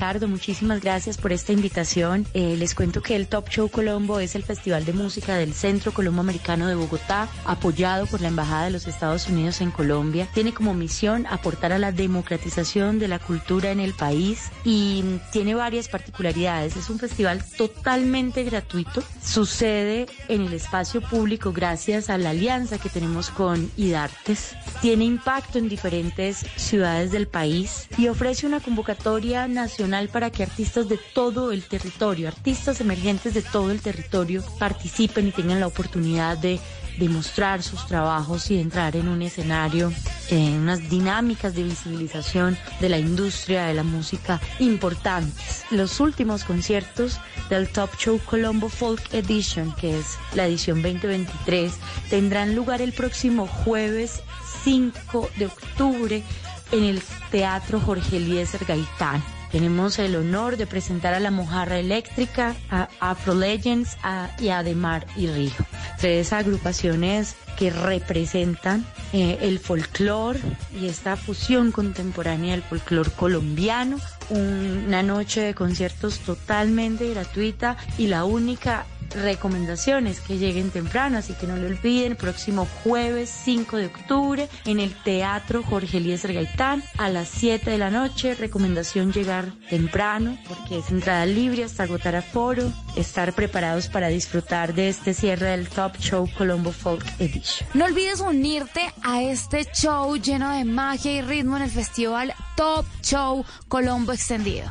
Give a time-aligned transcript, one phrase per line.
[0.00, 2.24] Ricardo, muchísimas gracias por esta invitación.
[2.32, 5.92] Eh, les cuento que el Top Show Colombo es el festival de música del Centro
[5.92, 10.26] Colombo Americano de Bogotá, apoyado por la Embajada de los Estados Unidos en Colombia.
[10.32, 15.54] Tiene como misión aportar a la democratización de la cultura en el país y tiene
[15.54, 16.76] varias particularidades.
[16.76, 19.02] Es un festival totalmente gratuito.
[19.22, 24.56] Sucede en el espacio público gracias a la alianza que tenemos con IDARTES.
[24.80, 30.88] Tiene impacto en diferentes ciudades del país y ofrece una convocatoria nacional para que artistas
[30.88, 36.38] de todo el territorio, artistas emergentes de todo el territorio participen y tengan la oportunidad
[36.38, 36.60] de
[36.98, 39.92] demostrar sus trabajos y entrar en un escenario,
[40.28, 45.64] en unas dinámicas de visibilización de la industria de la música importantes.
[45.70, 51.72] Los últimos conciertos del Top Show Colombo Folk Edition, que es la edición 2023,
[52.10, 54.22] tendrán lugar el próximo jueves
[54.62, 56.22] 5 de octubre
[56.70, 59.39] en el Teatro Jorge Eliezer Gaitán.
[59.52, 63.96] Tenemos el honor de presentar a la Mojarra Eléctrica, a Afro Legends
[64.38, 65.52] y a Demar y Río.
[65.98, 70.40] Tres agrupaciones que representan eh, el folclore
[70.80, 73.98] y esta fusión contemporánea del folclore colombiano.
[74.30, 81.46] Una noche de conciertos totalmente gratuita y la única recomendaciones que lleguen temprano, así que
[81.46, 87.08] no lo olviden, próximo jueves 5 de octubre en el Teatro Jorge Eliezer Gaitán a
[87.08, 92.72] las 7 de la noche, recomendación llegar temprano porque es entrada libre hasta agotar aforo,
[92.96, 97.68] estar preparados para disfrutar de este cierre del Top Show Colombo Folk Edition.
[97.74, 102.86] No olvides unirte a este show lleno de magia y ritmo en el festival Top
[103.02, 104.70] Show Colombo Extendido.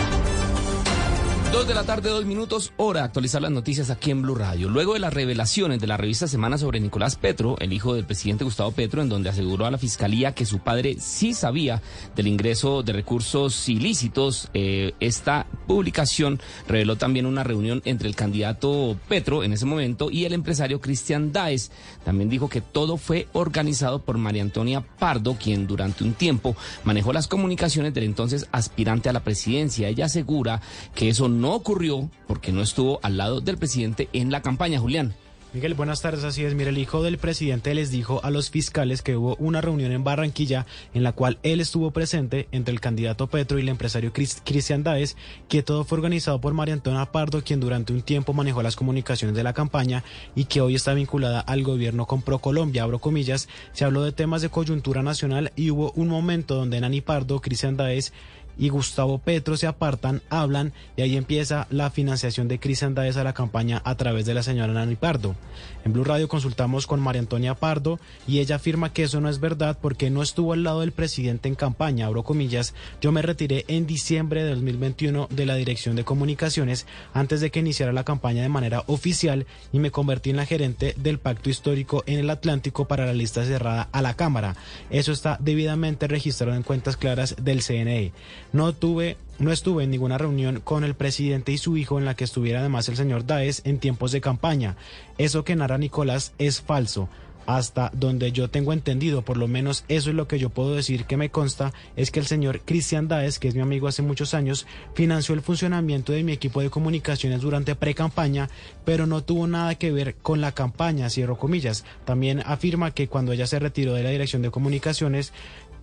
[1.51, 4.69] Dos de la tarde, dos minutos, hora actualizar las noticias aquí en Blue Radio.
[4.69, 8.45] Luego de las revelaciones de la revista Semana sobre Nicolás Petro, el hijo del presidente
[8.45, 11.81] Gustavo Petro, en donde aseguró a la fiscalía que su padre sí sabía
[12.15, 16.39] del ingreso de recursos ilícitos, eh, esta publicación
[16.69, 21.33] reveló también una reunión entre el candidato Petro en ese momento y el empresario Cristian
[21.33, 21.69] Daes.
[22.05, 27.11] También dijo que todo fue organizado por María Antonia Pardo, quien durante un tiempo manejó
[27.11, 29.89] las comunicaciones del entonces aspirante a la presidencia.
[29.89, 30.61] Ella asegura
[30.95, 34.79] que eso no no ocurrió porque no estuvo al lado del presidente en la campaña,
[34.79, 35.13] Julián.
[35.53, 36.23] Miguel, buenas tardes.
[36.23, 36.55] Así es.
[36.55, 40.05] Mire, el hijo del presidente les dijo a los fiscales que hubo una reunión en
[40.05, 44.83] Barranquilla en la cual él estuvo presente entre el candidato Petro y el empresario Cristian
[44.83, 45.17] Daes,
[45.49, 49.35] que todo fue organizado por María Antonia Pardo, quien durante un tiempo manejó las comunicaciones
[49.35, 53.49] de la campaña y que hoy está vinculada al gobierno con ProColombia, abro comillas.
[53.73, 57.75] Se habló de temas de coyuntura nacional y hubo un momento donde Nani Pardo, Cristian
[57.75, 58.13] Daes
[58.61, 63.23] y Gustavo Petro se apartan, hablan y ahí empieza la financiación de Cris Andaes a
[63.23, 65.35] la campaña a través de la señora Nani Pardo.
[65.83, 69.39] En Blue Radio consultamos con María Antonia Pardo y ella afirma que eso no es
[69.39, 73.65] verdad porque no estuvo al lado del presidente en campaña, abro comillas, yo me retiré
[73.67, 78.43] en diciembre de 2021 de la Dirección de Comunicaciones antes de que iniciara la campaña
[78.43, 82.87] de manera oficial y me convertí en la gerente del Pacto Histórico en el Atlántico
[82.87, 84.55] para la lista cerrada a la Cámara.
[84.91, 88.13] Eso está debidamente registrado en cuentas claras del CNE.
[88.53, 92.15] No tuve no estuve en ninguna reunión con el presidente y su hijo en la
[92.15, 94.75] que estuviera además el señor Daes en tiempos de campaña.
[95.17, 97.09] Eso que narra Nicolás es falso
[97.45, 101.05] hasta donde yo tengo entendido, por lo menos eso es lo que yo puedo decir
[101.05, 104.33] que me consta, es que el señor Cristian Daes, que es mi amigo hace muchos
[104.33, 108.49] años, financió el funcionamiento de mi equipo de comunicaciones durante pre-campaña,
[108.85, 111.83] pero no tuvo nada que ver con la campaña, cierro comillas.
[112.05, 115.33] También afirma que cuando ella se retiró de la dirección de comunicaciones,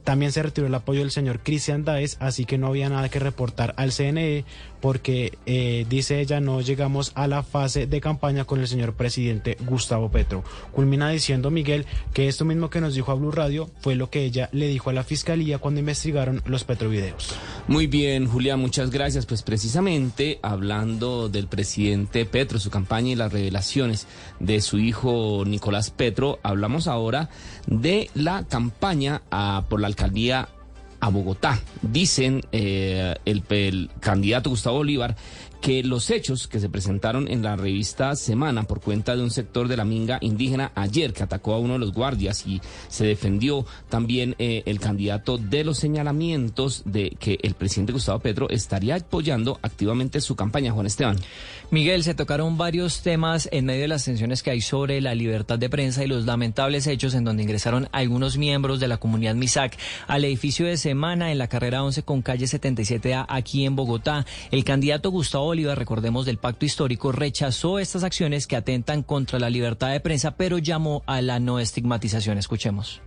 [0.09, 3.19] También se retiró el apoyo del señor Cristian Daes, así que no había nada que
[3.19, 4.47] reportar al CNE
[4.81, 9.57] porque, eh, dice ella, no llegamos a la fase de campaña con el señor presidente
[9.67, 10.45] Gustavo Petro.
[10.73, 14.25] Culmina diciendo Miguel que esto mismo que nos dijo a Blue Radio fue lo que
[14.25, 17.35] ella le dijo a la fiscalía cuando investigaron los Petrovideos.
[17.67, 19.27] Muy bien, Julián, muchas gracias.
[19.27, 24.07] Pues precisamente hablando del presidente Petro, su campaña y las revelaciones
[24.41, 27.31] de su hijo Nicolás Petro, hablamos ahora
[27.67, 30.49] de la campaña ah, por la alcaldía
[31.00, 31.61] a Bogotá.
[31.83, 35.17] Dicen eh, el, el candidato Gustavo Bolívar
[35.61, 39.69] que los hechos que se presentaron en la revista Semana por cuenta de un sector
[39.69, 43.67] de la minga indígena ayer que atacó a uno de los guardias y se defendió
[43.89, 49.59] también eh, el candidato de los señalamientos de que el presidente Gustavo Petro estaría apoyando
[49.62, 51.19] activamente su campaña, Juan Esteban.
[51.70, 55.59] Miguel, se tocaron varios temas en medio de las tensiones que hay sobre la libertad
[55.59, 59.76] de prensa y los lamentables hechos en donde ingresaron algunos miembros de la comunidad MISAC
[60.06, 64.25] al edificio de Semana en la carrera 11 con calle 77A aquí en Bogotá.
[64.50, 69.50] El candidato Gustavo Bolívar, recordemos del pacto histórico, rechazó estas acciones que atentan contra la
[69.50, 72.38] libertad de prensa, pero llamó a la no estigmatización.
[72.38, 73.03] Escuchemos.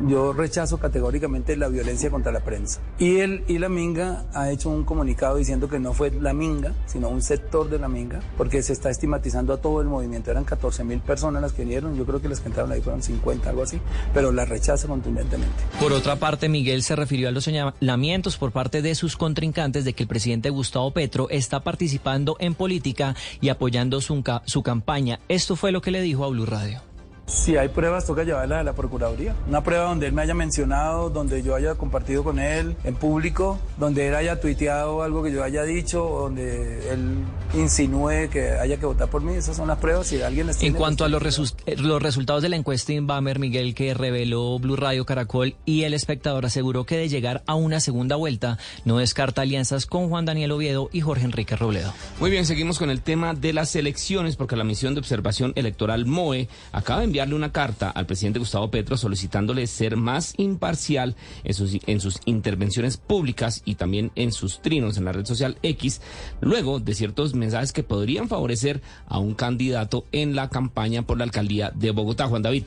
[0.00, 2.80] Yo rechazo categóricamente la violencia contra la prensa.
[2.98, 6.74] Y él y la Minga ha hecho un comunicado diciendo que no fue la Minga,
[6.86, 10.30] sino un sector de la Minga, porque se está estigmatizando a todo el movimiento.
[10.30, 13.02] Eran 14 mil personas las que vinieron, yo creo que las que entraron ahí fueron
[13.02, 13.80] 50, algo así,
[14.12, 15.62] pero la rechaza contundentemente.
[15.80, 19.92] Por otra parte, Miguel se refirió a los señalamientos por parte de sus contrincantes de
[19.92, 25.20] que el presidente Gustavo Petro está participando en política y apoyando su, su campaña.
[25.28, 26.91] Esto fue lo que le dijo a Blue Radio.
[27.26, 29.34] Si hay pruebas, toca llevarlas a la Procuraduría.
[29.48, 33.58] Una prueba donde él me haya mencionado, donde yo haya compartido con él en público,
[33.78, 37.24] donde él haya tuiteado algo que yo haya dicho, donde él
[37.54, 39.34] insinúe que haya que votar por mí.
[39.34, 40.06] Esas son las pruebas.
[40.06, 43.38] Si alguien les En cuanto a los, resu eh, los resultados de la encuesta Inbamer,
[43.38, 47.80] Miguel, que reveló Blue Radio Caracol y el espectador aseguró que de llegar a una
[47.80, 51.92] segunda vuelta no descarta alianzas con Juan Daniel Oviedo y Jorge Enrique Robledo.
[52.20, 56.06] Muy bien, seguimos con el tema de las elecciones porque la misión de observación electoral
[56.06, 61.54] MOE acaba de enviarle una carta al presidente Gustavo Petro solicitándole ser más imparcial en
[61.54, 66.00] sus, en sus intervenciones públicas y también en sus trinos en la red social X,
[66.40, 71.24] luego de ciertos mensajes que podrían favorecer a un candidato en la campaña por la
[71.24, 72.64] alcaldía de Bogotá, Juan David.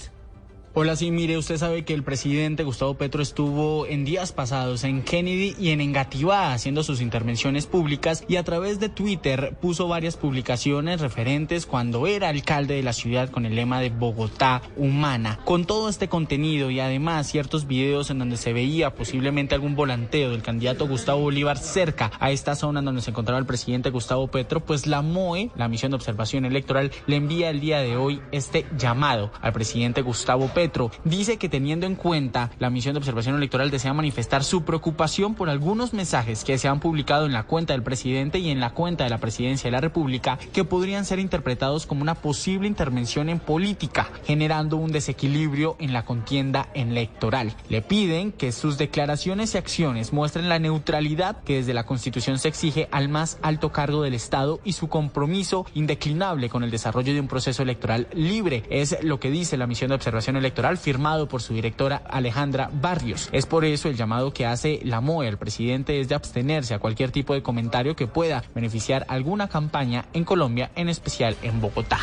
[0.77, 5.04] Hola, sí, mire, usted sabe que el presidente Gustavo Petro estuvo en días pasados en
[5.04, 10.18] Kennedy y en Engativá haciendo sus intervenciones públicas y a través de Twitter puso varias
[10.18, 15.39] publicaciones referentes cuando era alcalde de la ciudad con el lema de Bogotá humana.
[15.45, 20.31] Con todo este contenido y además ciertos videos en donde se veía posiblemente algún volanteo
[20.31, 24.60] del candidato Gustavo Bolívar cerca a esta zona donde se encontraba el presidente Gustavo Petro,
[24.60, 28.66] pues la MOE, la misión de observación electoral, le envía el día de hoy este
[28.77, 30.64] llamado al presidente Gustavo Petro
[31.03, 35.50] dice que teniendo en cuenta la misión de observación electoral desea manifestar su preocupación por
[35.50, 39.03] algunos mensajes que se han publicado en la cuenta del presidente y en la cuenta
[39.03, 43.39] de la presidencia de la República que podrían ser interpretados como una posible intervención en
[43.39, 47.56] política, generando un desequilibrio en la contienda electoral.
[47.69, 52.47] Le piden que sus declaraciones y acciones muestren la neutralidad que desde la Constitución se
[52.47, 57.19] exige al más alto cargo del Estado y su compromiso indeclinable con el desarrollo de
[57.19, 58.63] un proceso electoral libre.
[58.69, 60.38] Es lo que dice la misión de observación
[60.78, 63.30] firmado por su directora Alejandra Barrios.
[63.31, 66.80] Es por eso el llamado que hace la MOE al presidente es de abstenerse a
[66.80, 72.00] cualquier tipo de comentario que pueda beneficiar alguna campaña en Colombia, en especial en Bogotá.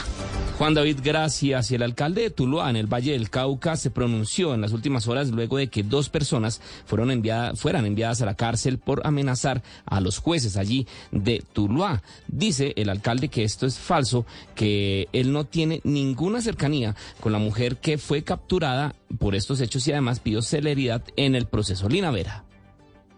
[0.63, 1.73] Juan David, gracias.
[1.73, 5.09] Y el alcalde de Tuluá, en el Valle del Cauca, se pronunció en las últimas
[5.09, 9.65] horas luego de que dos personas fueron enviadas, fueran enviadas a la cárcel por amenazar
[9.87, 12.05] a los jueces allí de Tuluá.
[12.29, 14.25] Dice el alcalde que esto es falso,
[14.55, 19.89] que él no tiene ninguna cercanía con la mujer que fue capturada por estos hechos
[19.89, 21.89] y además pidió celeridad en el proceso.
[21.89, 22.45] Lina Vera.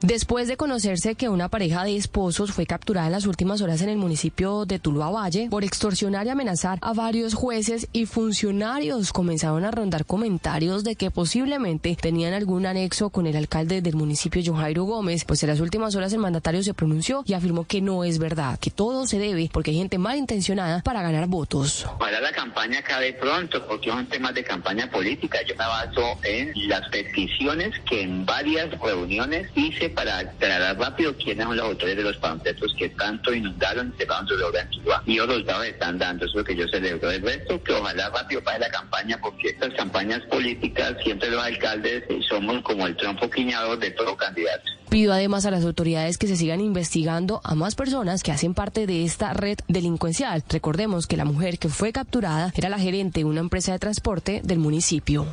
[0.01, 3.89] Después de conocerse que una pareja de esposos fue capturada en las últimas horas en
[3.89, 9.65] el municipio de Tuluá Valle por extorsionar y amenazar a varios jueces y funcionarios, comenzaron
[9.65, 14.85] a rondar comentarios de que posiblemente tenían algún anexo con el alcalde del municipio, Johairo
[14.85, 15.25] Gómez.
[15.25, 18.59] Pues en las últimas horas el mandatario se pronunció y afirmó que no es verdad,
[18.59, 21.87] que todo se debe porque hay gente malintencionada para ganar votos.
[21.99, 25.39] Para la campaña acabe pronto, porque son temas de campaña política.
[25.47, 31.47] Yo me baso en las peticiones que en varias reuniones hice para aclarar rápido quiénes
[31.47, 35.03] son los autores de los panfletos que tanto inundaron y llevaron su obra antigua.
[35.07, 37.11] Y los resultados están dando, eso es lo que yo celebro.
[37.11, 42.05] El resto, que ojalá rápido para la campaña, porque estas campañas políticas, siempre los alcaldes
[42.09, 44.65] eh, somos como el trompo quiñador de todo candidato.
[44.89, 48.87] Pido además a las autoridades que se sigan investigando a más personas que hacen parte
[48.87, 50.45] de esta red delincuencial.
[50.49, 54.41] Recordemos que la mujer que fue capturada era la gerente de una empresa de transporte
[54.45, 55.27] del municipio.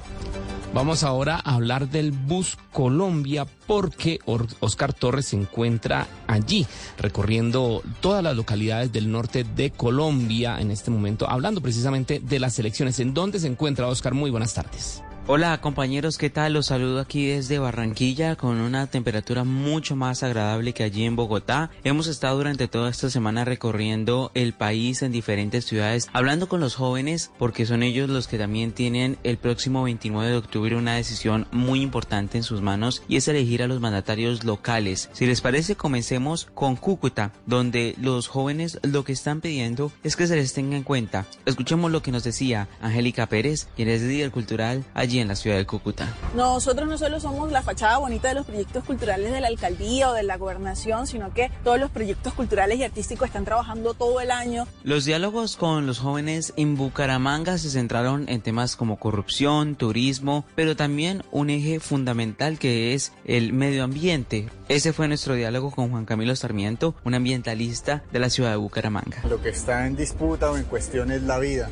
[0.73, 4.19] Vamos ahora a hablar del Bus Colombia porque
[4.59, 6.65] Oscar Torres se encuentra allí
[6.97, 12.57] recorriendo todas las localidades del norte de Colombia en este momento, hablando precisamente de las
[12.59, 12.99] elecciones.
[12.99, 14.13] ¿En dónde se encuentra Oscar?
[14.13, 15.01] Muy buenas tardes.
[15.27, 16.53] Hola compañeros, ¿qué tal?
[16.53, 21.69] Los saludo aquí desde Barranquilla con una temperatura mucho más agradable que allí en Bogotá.
[21.83, 26.73] Hemos estado durante toda esta semana recorriendo el país en diferentes ciudades, hablando con los
[26.73, 31.47] jóvenes porque son ellos los que también tienen el próximo 29 de octubre una decisión
[31.51, 35.11] muy importante en sus manos y es elegir a los mandatarios locales.
[35.13, 40.25] Si les parece, comencemos con Cúcuta, donde los jóvenes lo que están pidiendo es que
[40.25, 41.27] se les tenga en cuenta.
[41.45, 45.57] Escuchemos lo que nos decía Angélica Pérez, quien es líder cultural allí en la ciudad
[45.57, 46.15] de Cúcuta?
[46.35, 50.13] Nosotros no solo somos la fachada bonita de los proyectos culturales de la alcaldía o
[50.13, 54.31] de la gobernación, sino que todos los proyectos culturales y artísticos están trabajando todo el
[54.31, 54.67] año.
[54.83, 60.75] Los diálogos con los jóvenes en Bucaramanga se centraron en temas como corrupción, turismo, pero
[60.75, 64.49] también un eje fundamental que es el medio ambiente.
[64.67, 69.21] Ese fue nuestro diálogo con Juan Camilo Sarmiento, un ambientalista de la ciudad de Bucaramanga.
[69.27, 71.69] Lo que está en disputa o en cuestión es la vida.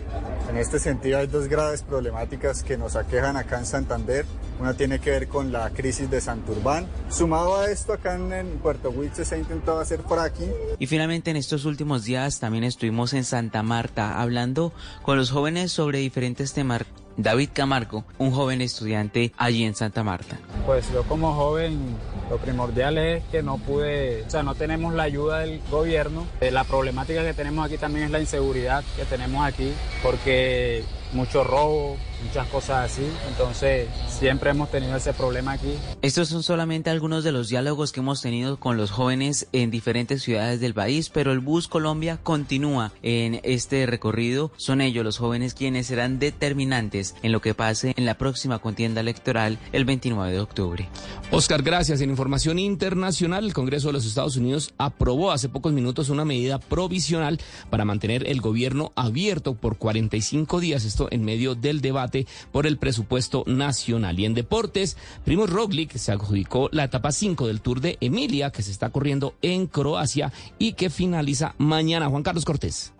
[0.49, 4.25] En este sentido hay dos graves problemáticas que nos aquejan acá en Santander.
[4.59, 6.85] Una tiene que ver con la crisis de Santurbán.
[7.09, 10.51] Sumado a esto, acá en, Puerto Wilches se ha intentado hacer fracking.
[10.77, 15.71] Y finalmente en estos últimos días también estuvimos en Santa Marta hablando con los jóvenes
[15.71, 16.83] sobre diferentes temas.
[17.19, 20.37] David Camargo, un joven estudiante allí en Santa Marta.
[20.65, 21.97] Pues yo como joven
[22.29, 26.25] lo primordial es que no pude, o sea, no tenemos la ayuda del gobierno.
[26.39, 31.43] Eh, la problemática que tenemos aquí también es la inseguridad que tenemos aquí, porque mucho
[31.43, 33.07] robo, muchas cosas así.
[33.29, 35.73] Entonces, siempre hemos tenido ese problema aquí.
[36.01, 40.21] Estos son solamente algunos de los diálogos que hemos tenido con los jóvenes en diferentes
[40.21, 44.51] ciudades del país, pero el Bus Colombia continúa en este recorrido.
[44.57, 49.01] Son ellos los jóvenes quienes serán determinantes en lo que pase en la próxima contienda
[49.01, 50.89] electoral el 29 de octubre.
[51.31, 52.01] Oscar, gracias.
[52.01, 56.59] En información internacional, el Congreso de los Estados Unidos aprobó hace pocos minutos una medida
[56.59, 57.39] provisional
[57.69, 63.43] para mantener el gobierno abierto por 45 días en medio del debate por el presupuesto
[63.47, 64.19] nacional.
[64.19, 68.63] Y en deportes, Primo Roglic se adjudicó la etapa 5 del Tour de Emilia que
[68.63, 72.09] se está corriendo en Croacia y que finaliza mañana.
[72.09, 72.93] Juan Carlos Cortés.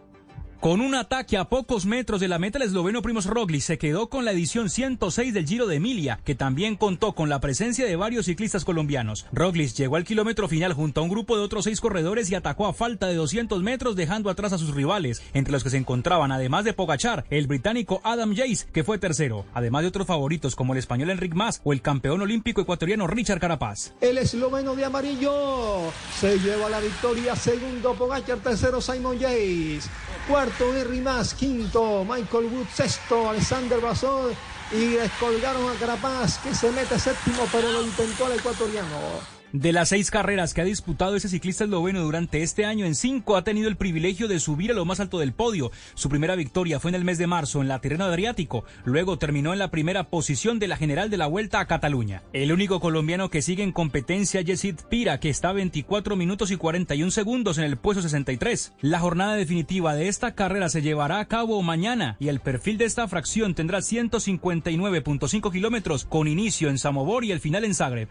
[0.60, 4.10] Con un ataque a pocos metros de la meta, el esloveno Primos Roglic se quedó
[4.10, 7.96] con la edición 106 del Giro de Emilia, que también contó con la presencia de
[7.96, 9.26] varios ciclistas colombianos.
[9.32, 12.68] Roglic llegó al kilómetro final junto a un grupo de otros seis corredores y atacó
[12.68, 16.34] a falta de 200 metros, dejando atrás a sus rivales, entre los que se encontraban,
[16.34, 20.74] además de Pogachar, el británico Adam Yates, que fue tercero, además de otros favoritos como
[20.74, 23.94] el español Enric Mas o el campeón olímpico ecuatoriano Richard Carapaz.
[24.02, 25.90] El esloveno de amarillo
[26.20, 29.90] se lleva la victoria, segundo Pogachar, tercero Simon Yates,
[30.28, 34.34] cuarto cuarto Henry Más, quinto Michael Wood, sexto Alexander Basol
[34.72, 39.39] y descolgaron a Carapaz que se mete séptimo pero lo intentó el ecuatoriano.
[39.52, 43.36] De las seis carreras que ha disputado ese ciclista esloveno durante este año, en cinco
[43.36, 45.72] ha tenido el privilegio de subir a lo más alto del podio.
[45.96, 48.64] Su primera victoria fue en el mes de marzo en la Tirreno Adriático.
[48.86, 52.22] Luego terminó en la primera posición de la general de la Vuelta a Cataluña.
[52.32, 56.56] El único colombiano que sigue en competencia, Yesid Pira, que está a 24 minutos y
[56.56, 58.74] 41 segundos en el puesto 63.
[58.82, 62.86] La jornada definitiva de esta carrera se llevará a cabo mañana y el perfil de
[62.86, 68.10] esta fracción tendrá 159.5 kilómetros con inicio en Samobor y el final en Zagreb.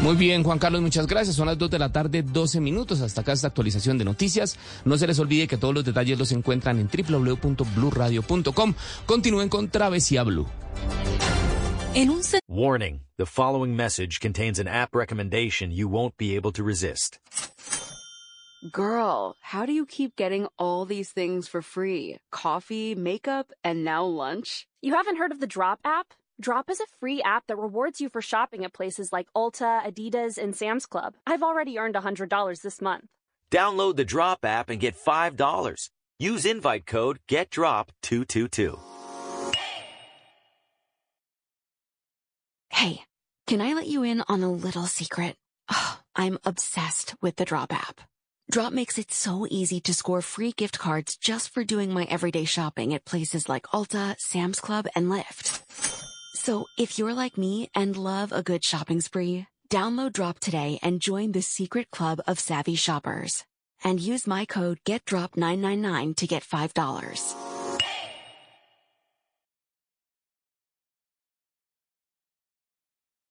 [0.00, 1.36] Muy bien, Juan Carlos, muchas gracias.
[1.36, 3.00] Son las 2 de la tarde, 12 minutos.
[3.00, 4.56] Hasta acá esta actualización de noticias.
[4.84, 8.74] No se les olvide que todos los detalles los encuentran en www.bluradio.com.
[9.06, 10.46] Continúen con Travesía Blue.
[11.94, 16.64] En un Warning: The following message contains an app recommendation you won't be able to
[16.64, 17.18] resist.
[18.72, 22.18] Girl, how do you keep getting all these things for free?
[22.30, 24.66] Coffee, makeup, and now lunch?
[24.80, 26.14] You haven't heard of the Drop app?
[26.40, 30.38] Drop is a free app that rewards you for shopping at places like Ulta, Adidas,
[30.38, 31.14] and Sam's Club.
[31.26, 33.04] I've already earned $100 this month.
[33.50, 35.90] Download the Drop app and get $5.
[36.18, 38.78] Use invite code GetDrop222.
[42.70, 43.02] Hey,
[43.46, 45.36] can I let you in on a little secret?
[45.70, 48.00] Oh, I'm obsessed with the Drop app.
[48.50, 52.44] Drop makes it so easy to score free gift cards just for doing my everyday
[52.44, 56.01] shopping at places like Ulta, Sam's Club, and Lyft.
[56.44, 61.00] So if you're like me and love a good shopping spree, download Drop today and
[61.00, 63.44] join the secret club of savvy shoppers.
[63.84, 67.61] And use my code GetDrop999 to get $5.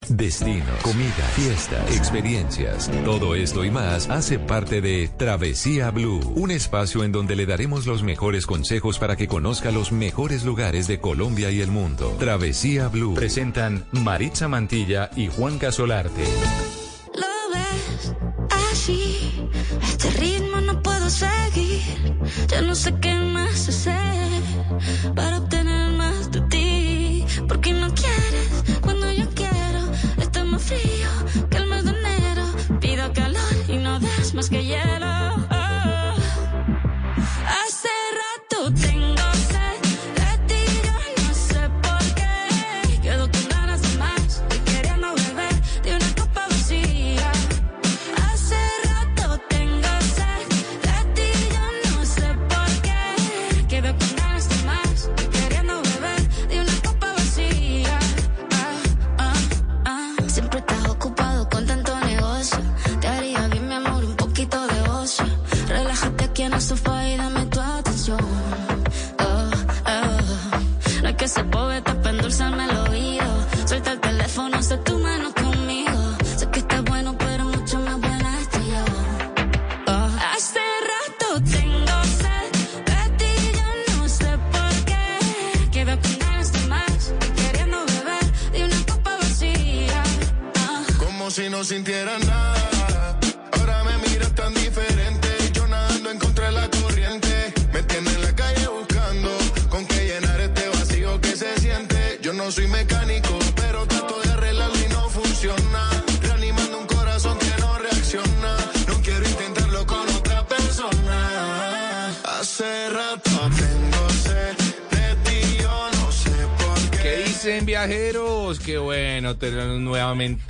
[0.09, 2.89] Destinos, comida, fiestas, experiencias.
[3.05, 7.85] Todo esto y más hace parte de Travesía Blue, un espacio en donde le daremos
[7.85, 12.15] los mejores consejos para que conozca los mejores lugares de Colombia y el mundo.
[12.17, 13.13] Travesía Blue.
[13.13, 16.23] Presentan Maritza Mantilla y Juan Casolarte.
[17.13, 18.15] Lo ves
[18.71, 19.47] así,
[19.83, 21.81] este ritmo no puedo seguir.
[22.47, 24.00] Ya no sé qué más hacer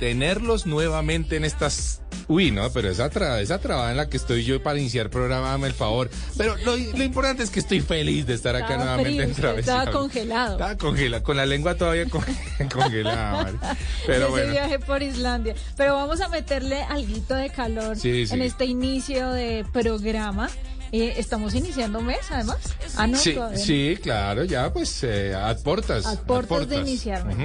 [0.02, 2.00] tenerlos nuevamente en estas...
[2.26, 5.50] Uy, no, pero esa, tra esa trabada en la que estoy yo para iniciar programa,
[5.50, 6.10] dame el favor.
[6.36, 9.58] Pero lo, lo importante es que estoy feliz de estar acá Estaba nuevamente frío, en
[9.60, 10.52] estaba congelado.
[10.54, 12.24] Estaba congelada, con la lengua todavía con-
[12.72, 13.44] congelada.
[13.44, 13.56] Mari.
[14.04, 14.50] Pero ese bueno.
[14.52, 15.54] viaje por Islandia.
[15.76, 18.34] Pero vamos a meterle alguito de calor Sí, sí.
[18.34, 20.50] en este inicio de programa.
[20.94, 22.58] Eh, estamos iniciando mes, además.
[22.96, 26.04] Ah, no, sí, sí, claro, ya pues eh, a portas.
[26.04, 26.82] A puertas de.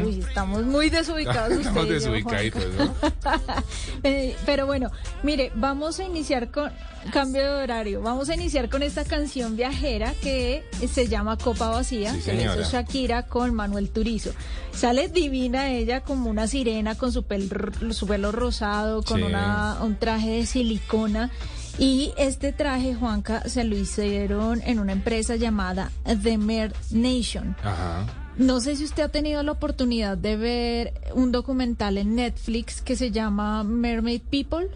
[0.04, 1.51] Uy, estamos muy desubicados.
[1.58, 3.13] Estamos usted y yo, desubicaditos, Juanca.
[3.24, 3.63] ¿no?
[4.04, 4.92] Eh, Pero bueno,
[5.24, 6.72] mire, vamos a iniciar con
[7.13, 8.01] cambio de horario.
[8.01, 12.13] Vamos a iniciar con esta canción viajera que se llama Copa Vacía.
[12.13, 12.70] Sí, que la hizo.
[12.70, 14.32] Shakira con Manuel Turizo.
[14.74, 19.24] Sale divina ella como una sirena con su, pel- su pelo rosado, con Sí.
[19.24, 21.32] una, un traje de silicona.
[21.80, 25.92] Y este traje, Juanca, se lo hicieron en una empresa llamada
[26.24, 27.56] The Mer Nation.
[27.62, 28.06] Ajá.
[28.38, 32.96] No sé si usted ha tenido la oportunidad de ver un documental en Netflix que
[32.96, 34.68] se llama Mermaid People.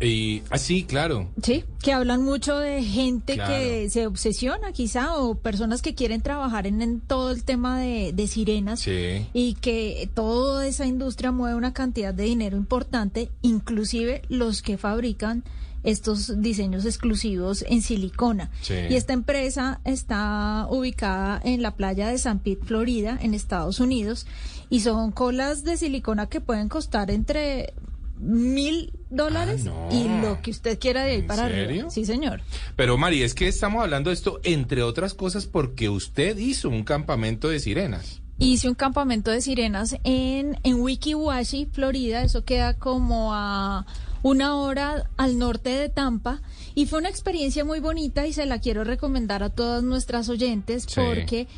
[0.00, 1.28] Y así, claro.
[1.42, 3.52] Sí, que hablan mucho de gente Claro.
[3.54, 8.12] que se obsesiona quizá o personas que quieren trabajar en, en todo el tema de,
[8.12, 9.26] de sirenas Sí.
[9.32, 15.44] y que toda esa industria mueve una cantidad de dinero importante, inclusive los que fabrican
[15.84, 18.50] estos diseños exclusivos en silicona.
[18.60, 18.74] Sí.
[18.90, 24.26] Y esta empresa está ubicada en la playa de San Pete, Florida, en Estados Unidos,
[24.70, 27.74] y son colas de silicona que pueden costar entre
[28.18, 29.88] mil dólares Ah, no.
[29.90, 31.64] y lo que usted quiera de ahí para serio?
[31.64, 31.90] arriba.
[31.90, 32.40] Sí, señor.
[32.76, 36.84] Pero Mari, es que estamos hablando de esto, entre otras cosas, porque usted hizo un
[36.84, 38.20] campamento de sirenas.
[38.38, 42.22] Hice un campamento de sirenas en, en Wikiwashi, Florida.
[42.22, 43.86] Eso queda como a
[44.22, 46.42] una hora al norte de Tampa.
[46.74, 50.84] Y fue una experiencia muy bonita y se la quiero recomendar a todas nuestras oyentes
[50.88, 51.00] Sí.
[51.04, 51.48] porque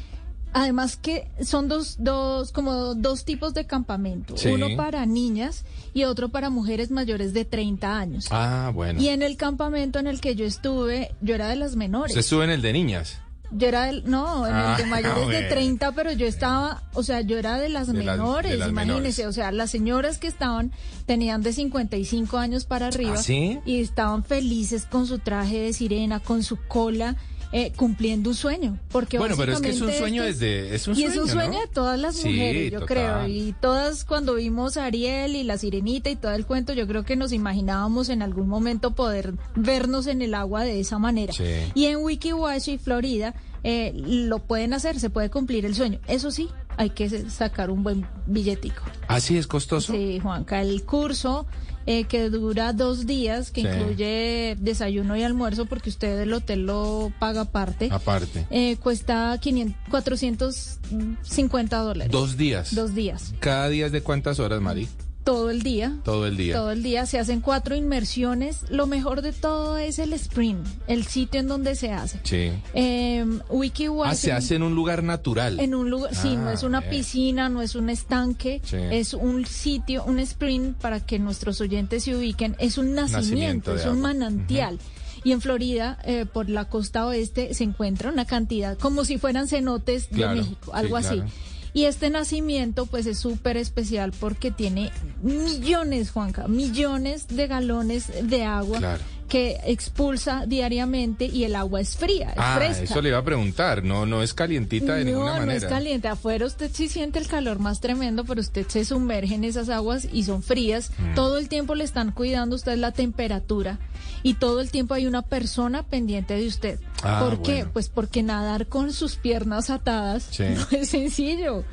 [0.52, 4.36] además que son dos, dos, como dos tipos de campamento.
[4.36, 4.48] Sí.
[4.48, 8.26] Uno para niñas y otro para mujeres mayores de 30 años.
[8.30, 9.00] Ah, bueno.
[9.00, 12.12] Y en el campamento en el que yo estuve, yo era de las menores.
[12.12, 13.18] Usted estuvo en el de niñas.
[13.50, 15.48] Yo era del, no, en el de Ah, mayores de bueno.
[15.48, 18.68] 30, pero yo estaba, o sea, yo era de las De las- de menores, las
[18.70, 19.26] imagínense, menores.
[19.26, 20.72] o sea, las señoras que estaban
[21.06, 23.60] tenían de 55 años para arriba ¿Ah, sí?
[23.64, 27.16] y estaban felices con su traje de sirena, con su cola,
[27.56, 30.74] eh, cumpliendo un sueño, porque Bueno, pero es que es un sueño desde...
[30.74, 31.60] Es un y sueño, es un sueño ¿no?
[31.60, 32.96] de todas las Sí, mujeres, yo total.
[32.96, 33.28] creo.
[33.28, 37.04] Y todas cuando vimos a Ariel y la sirenita y todo el cuento, yo creo
[37.04, 41.32] que nos imaginábamos en algún momento poder vernos en el agua de esa manera.
[41.32, 41.44] Sí.
[41.76, 46.00] Y en Wikiwashi, Florida, eh, lo pueden hacer, se puede cumplir el sueño.
[46.08, 48.82] Eso sí, hay que sacar un buen billetico.
[49.06, 49.92] ¿Ah, sí es costoso?
[49.92, 51.46] Sí, Juanca, el curso
[51.86, 53.66] eh, que dura dos días, que Sí.
[53.68, 58.46] incluye desayuno y almuerzo, porque usted el hotel lo paga aparte, Aparte.
[58.50, 62.10] eh, cuesta 500, 450 dólares.
[62.12, 62.74] Dos días.
[62.74, 63.34] Dos días.
[63.40, 64.88] ¿Cada día es de cuántas horas, Mari?
[65.24, 65.96] Todo el día.
[66.04, 66.54] Todo el día.
[66.54, 67.06] Todo el día.
[67.06, 68.64] Se hacen cuatro inmersiones.
[68.70, 72.20] Lo mejor de todo es el sprint, el sitio en donde se hace.
[72.22, 72.52] Sí.
[72.74, 75.58] Eh, Wiki Ah, se hace en un lugar natural.
[75.60, 78.76] En un lugar, sí, no Ah, es una piscina, no es un estanque, Sí.
[78.78, 82.54] es un sitio, un sprint para que nuestros oyentes se ubiquen.
[82.58, 84.78] Es un Nacimiento es un manantial.
[85.24, 89.48] Y en Florida, eh, por la costa oeste, se encuentra una cantidad, como si fueran
[89.48, 91.14] cenotes Claro, de México, sí, algo así.
[91.14, 91.30] claro.
[91.74, 98.44] Y este nacimiento, pues es súper especial porque tiene millones, Juanca, millones de galones de
[98.44, 99.02] agua Claro.
[99.28, 102.84] Que expulsa diariamente y el agua es fría, es Ah, fresca.
[102.84, 103.82] eso le iba a preguntar.
[103.82, 105.46] No, no es calientita de no, ninguna manera.
[105.46, 106.08] no es caliente.
[106.08, 110.06] Afuera usted sí siente el calor más tremendo, pero usted se sumerge en esas aguas
[110.12, 110.90] y son frías.
[110.98, 111.14] Mm.
[111.14, 113.78] Todo el tiempo le están cuidando usted la temperatura
[114.22, 116.78] y todo el tiempo hay una persona pendiente de usted.
[117.02, 117.66] Ah, ¿Por qué?
[117.72, 120.44] Pues porque nadar con sus piernas atadas Sí.
[120.72, 121.64] no es sencillo.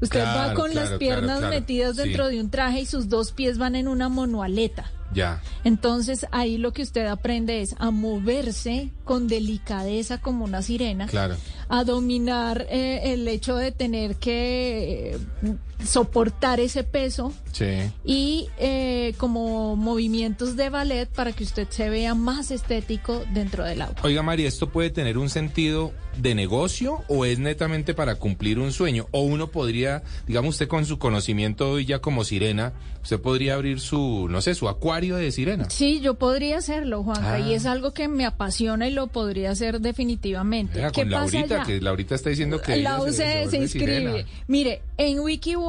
[0.00, 1.54] Usted va Claro, con las piernas claro.
[1.54, 2.34] metidas dentro Sí.
[2.36, 4.90] de un traje y sus dos pies van en una monoaleta.
[5.12, 5.40] Ya.
[5.64, 11.36] Entonces ahí lo que usted aprende es a moverse con delicadeza como una sirena, Claro.
[11.68, 17.66] a dominar eh, el hecho de tener que eh, soportar ese peso Sí.
[18.04, 23.82] y eh, como movimientos de ballet para que usted se vea más estético dentro del
[23.82, 23.96] agua.
[24.02, 28.72] Oiga, María, ¿esto puede tener un sentido de negocio o es netamente para cumplir un
[28.72, 29.06] sueño?
[29.12, 33.80] O uno podría, digamos usted con su conocimiento hoy ya como sirena, usted podría abrir
[33.80, 35.70] su, no sé, su acuario de sirena.
[35.70, 37.40] Sí, yo podría hacerlo, Juanca, Ah.
[37.40, 40.78] y es algo que me apasiona y lo podría hacer definitivamente.
[40.78, 41.64] Vea, ¿Qué con pasa Laurita, allá?
[41.64, 43.68] que Laurita está diciendo que la se- vuelve inscribe.
[43.68, 44.12] sirena.
[44.46, 45.18] Mire, en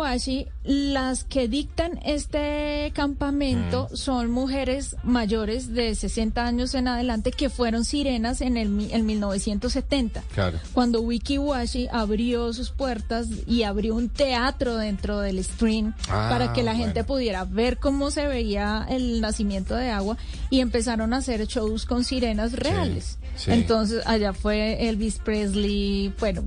[0.04, 3.96] Wikiwashi, las que dictan este campamento Mm.
[3.96, 9.06] son mujeres mayores de 60 años en adelante que fueron sirenas en el mi- en
[9.06, 10.24] 1970.
[10.34, 10.58] Claro.
[10.74, 16.64] Cuando Wikiwashi abrió sus puertas y abrió un teatro dentro del stream Ah, para que
[16.64, 16.86] la bueno.
[16.86, 20.18] gente pudiera ver cómo se veía el nacimiento de agua
[20.50, 23.18] y empezaron a hacer shows con sirenas reales.
[23.36, 23.52] sí.
[23.52, 26.44] Entonces allá fue Elvis Presley, bueno,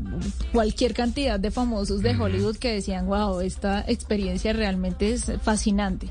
[0.53, 6.09] cualquier cantidad de famosos de Hollywood que decían, wow, esta experiencia realmente es fascinante.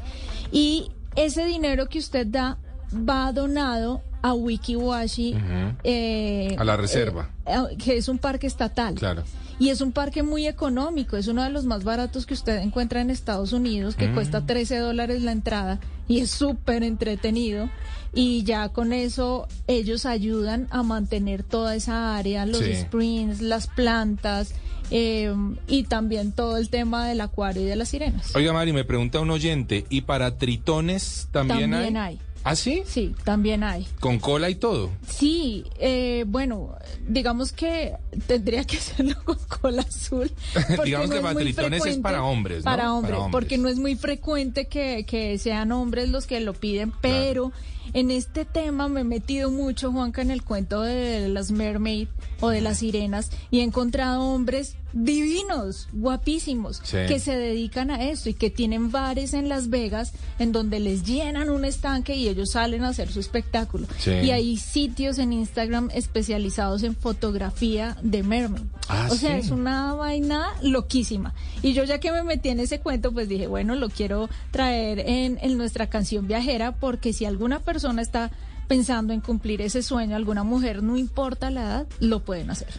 [0.52, 2.58] Y ese dinero que usted da
[2.94, 5.36] va donado a Wikiwashi.
[5.84, 7.30] Eh, A la reserva.
[7.46, 8.94] eh, eh, que es un parque estatal.
[8.96, 9.24] Claro.
[9.60, 13.00] Y es un parque muy económico, es uno de los más baratos que usted encuentra
[13.02, 14.14] en Estados Unidos, que Mm.
[14.16, 17.70] cuesta 13 dólares la entrada y es súper entretenido.
[18.14, 22.74] Y ya con eso ellos ayudan a mantener toda esa área, los Sí.
[22.76, 24.54] sprints, las plantas
[24.92, 25.34] eh,
[25.68, 28.36] y también todo el tema del acuario y de las sirenas.
[28.36, 32.14] Oiga, Mari, me pregunta un oyente, ¿y para tritones también, También hay?
[32.14, 32.20] hay.
[32.44, 32.82] ¿Ah, sí?
[32.88, 33.88] Sí, también hay.
[34.00, 34.90] Con cola y todo.
[35.08, 36.76] Sí, eh, bueno,
[37.08, 37.94] digamos que
[38.26, 40.32] tendría que hacerlo con cola azul.
[40.84, 42.64] Digamos que para tritones es para hombres, ¿no?
[42.64, 46.54] Para Para hombres, porque no es muy frecuente que, que sean hombres los que lo
[46.54, 47.52] piden, pero
[47.94, 52.08] en este tema me he metido mucho, Juanca, en el cuento de las mermaid
[52.40, 56.98] o de las sirenas y he encontrado hombres divinos, guapísimos, Sí.
[57.08, 61.04] que se dedican a esto y que tienen bares en Las Vegas en donde les
[61.06, 63.88] llenan un estanque y ellos salen a hacer su espectáculo.
[64.00, 64.12] Sí.
[64.12, 68.64] Y hay sitios en Instagram especializados en fotografía de mermaid.
[68.90, 69.46] Ah, o sea, sí.
[69.48, 71.34] es una vaina loquísima.
[71.62, 75.00] Y yo ya que me metí en ese cuento, pues dije, bueno, lo quiero traer
[75.00, 78.32] en, en nuestra canción viajera porque si alguna persona está
[78.68, 82.70] pensando en cumplir ese sueño, alguna mujer, no importa la edad, lo pueden hacer.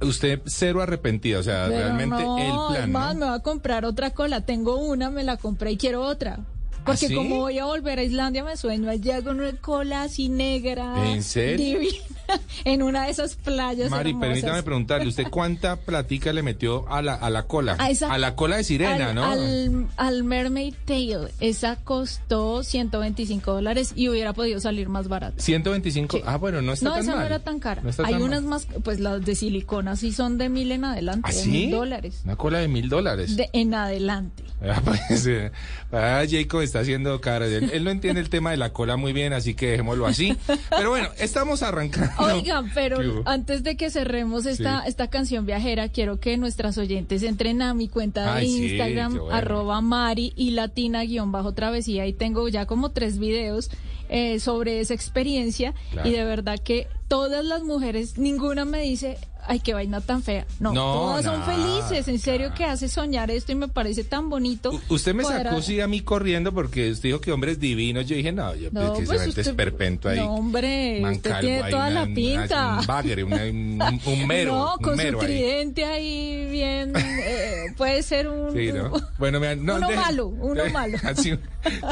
[0.00, 3.20] Usted cero arrepentida, o sea, Pero realmente no, el plan, más, ¿no?
[3.20, 4.40] me va a comprar otra cola.
[4.40, 6.40] Tengo una, me la compré y quiero otra.
[6.84, 7.14] Porque ¿Ah, sí?
[7.14, 11.10] como voy a volver a Islandia, me sueño allá con una cola así negra.
[11.12, 11.78] ¿En serio?
[11.78, 11.94] Divina,
[12.64, 14.28] en una de esas playas Mari, hermosas.
[14.28, 17.76] permítame preguntarle, ¿usted cuánta platica le metió a la, a la cola?
[17.78, 19.24] A esa- la cola de sirena, al, ¿no?
[19.24, 25.40] Al, al Mermaid Tail, esa costó 125 dólares y hubiera podido salir más barata.
[25.40, 26.20] 125.
[26.24, 27.20] Ah, bueno, no está no, tan esa mal.
[27.20, 27.82] no era tan cara.
[27.82, 28.50] No está Hay tan unas mal.
[28.50, 31.48] más, pues las de silicona sí son de mil en adelante, ¿Ah, sí?
[31.50, 32.22] mil dólares.
[32.24, 33.36] Una cola de mil dólares.
[33.36, 34.42] De en adelante.
[34.64, 35.50] Ah, pues, eh,
[35.90, 37.46] ah, Jacob está haciendo cara.
[37.46, 40.34] Él, él no entiende el tema de la cola muy bien, así que dejémoslo así.
[40.70, 42.12] Pero bueno, estamos arrancando.
[42.18, 44.88] Oigan, pero antes de que cerremos esta, Sí.
[44.88, 49.34] esta canción viajera, quiero que nuestras oyentes entren a mi cuenta de Ay, Instagram, bueno.
[49.36, 52.06] arroba Mari y Latina guion bajo travesía.
[52.06, 53.70] Y tengo ya como tres videos
[54.08, 55.74] eh, sobre esa experiencia.
[55.90, 56.08] Claro.
[56.08, 60.46] Y de verdad que todas las mujeres, ninguna me dice, ay, qué vaina tan fea.
[60.60, 62.08] No, No, todas son felices.
[62.08, 64.70] En serio que hace soñar esto y me parece tan bonito.
[64.88, 68.06] Usted me sacó sí a mí corriendo porque usted dijo que hombres divinos.
[68.06, 70.18] Yo dije, no, yo No, precisamente pues esperpento ahí.
[70.18, 72.78] No, hombre, usted tiene toda una- la una- pinta.
[72.80, 74.52] Un bagre, una- un, un mero.
[74.54, 75.26] no, un con su mero ahí.
[75.26, 78.52] tridente ahí bien, eh, puede ser un...
[78.52, 78.92] Sí, ¿no?
[79.18, 80.98] Bueno, me, no, Uno deje- malo, uno malo.
[81.04, 81.32] Así,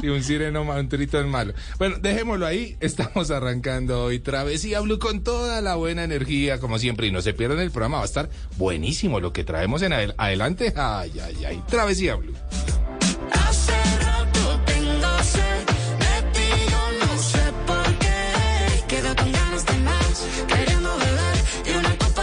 [0.00, 1.52] sí, un sireno malo, un trito malo.
[1.78, 2.76] Bueno, dejémoslo ahí.
[2.80, 7.06] Estamos arrancando hoy Travesía Blue con toda la buena energía, como siempre.
[7.06, 10.14] Y no se pierdan el programa, va a estar buenísimo lo que traemos en adel-
[10.18, 10.74] adelante.
[10.76, 11.62] Ay, ay, ay.
[11.70, 12.34] Travesía Blue.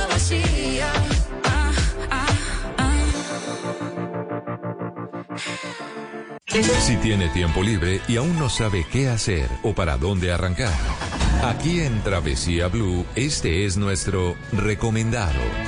[0.09, 0.91] Vacía.
[1.43, 1.71] Ah,
[2.09, 2.95] ah,
[6.79, 10.73] Si tiene tiempo libre y aún no sabe qué hacer o para dónde arrancar,
[11.43, 15.66] aquí en Travesía Blue, este es nuestro recomendado.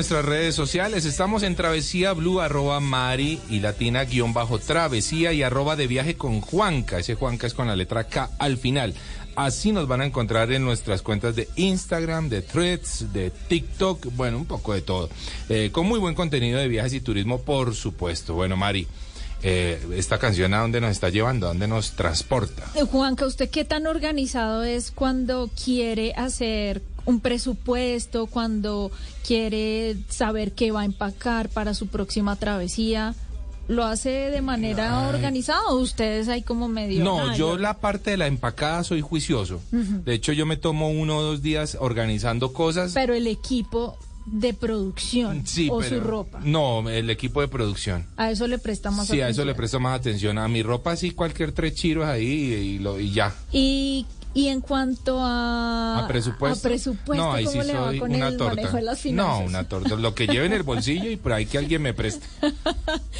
[0.00, 1.04] Nuestras redes sociales.
[1.04, 6.14] Estamos en Travesía Blue, arroba Mari y Latina guion bajo Travesía y arroba de viaje
[6.14, 6.98] con Juanca.
[6.98, 8.94] Ese Juanca es con la letra K al final.
[9.36, 14.38] Así nos van a encontrar en nuestras cuentas de Instagram, de Threads, de TikTok, bueno,
[14.38, 15.10] un poco de todo.
[15.50, 18.32] Eh, con muy buen contenido de viajes y turismo, por supuesto.
[18.32, 18.86] Bueno, Mari,
[19.42, 22.64] eh, esta canción a dónde nos está llevando, a dónde nos transporta.
[22.74, 28.90] Eh, Juanca, ¿usted qué tan organizado es cuando quiere hacer un presupuesto, cuando
[29.26, 33.14] quiere saber qué va a empacar para su próxima travesía?
[33.68, 35.14] ¿Lo hace de manera Ay.
[35.14, 37.04] organizada o ustedes ahí como medio?
[37.04, 39.60] No, "Ah, yo la parte de la empacada soy juicioso.
[39.70, 42.92] De hecho, yo me tomo uno o dos días organizando cosas.
[42.94, 48.06] Pero el equipo de producción Sí, o su ropa, No, el equipo de producción.
[48.16, 49.46] a eso le presta más Sí, a eso atención.
[49.48, 50.38] le presto más atención.
[50.38, 53.34] A mi ropa sí, cualquier tres chiros ahí y, y lo, y ya.
[53.52, 56.58] Y, y en cuanto a, ¿A presupuesto?
[56.68, 58.54] a presupuesto, no, ahí ¿cómo sí le va soy con una el torta.
[58.54, 59.48] manejo de las no, finanzas?
[59.48, 59.96] una torta.
[59.96, 62.26] Lo que lleve en el bolsillo y por ahí que alguien me preste.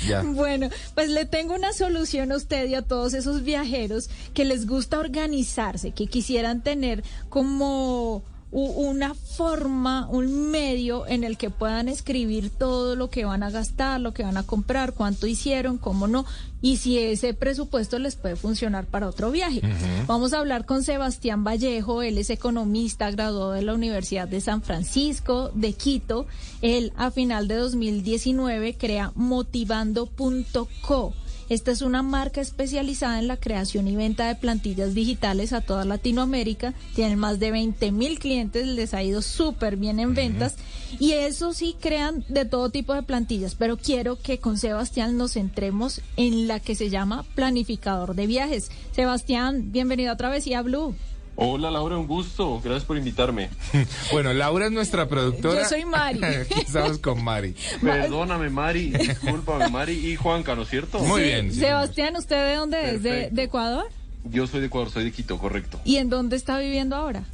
[0.07, 0.23] Ya.
[0.41, 4.67] Bueno, pues le tengo una solución a usted y a todos esos viajeros que les
[4.67, 12.51] gusta organizarse, que quisieran tener como una forma, un medio en el que puedan escribir
[12.51, 16.27] todo lo que van a gastar, lo que van a comprar, cuánto hicieron, cómo no,
[16.61, 19.63] y si ese presupuesto les puede funcionar para otro viaje.
[20.07, 24.63] Vamos a hablar con Sebastián Vallejo, él es economista, graduado de la Universidad de San
[24.63, 26.27] Francisco, de Quito.
[26.61, 31.15] Él a final de 2019 crea motivando.co.
[31.51, 35.85] Esta es una marca especializada en la creación y venta de plantillas digitales a toda
[35.85, 36.75] Latinoamérica.
[36.95, 40.55] Tienen más de 20 mil clientes, les ha ido súper bien en ventas.
[41.01, 43.57] Y eso sí, crean de todo tipo de plantillas.
[43.57, 48.71] Pero quiero que con Sebastián nos centremos en la que se llama planificador de viajes.
[48.93, 50.95] Sebastián, bienvenido a Travesía Blue.
[51.37, 52.61] Hola Laura, un gusto.
[52.63, 53.51] Gracias por invitarme.
[54.13, 55.63] Bueno, Laura es nuestra productora.
[55.63, 56.25] Yo soy Mari.
[56.25, 57.55] Aquí estamos con Mari.
[57.81, 58.91] Perdóname, Mari.
[58.91, 60.99] Discúlpame, Mari y Juanca, ¿no es cierto?
[60.99, 63.03] Sí, Sebastián, ¿usted de dónde es?
[63.03, 63.87] ¿De, Ecuador?
[64.25, 65.81] Yo soy de Ecuador, soy de Quito, correcto.
[65.85, 67.25] ¿Y en dónde está viviendo ahora?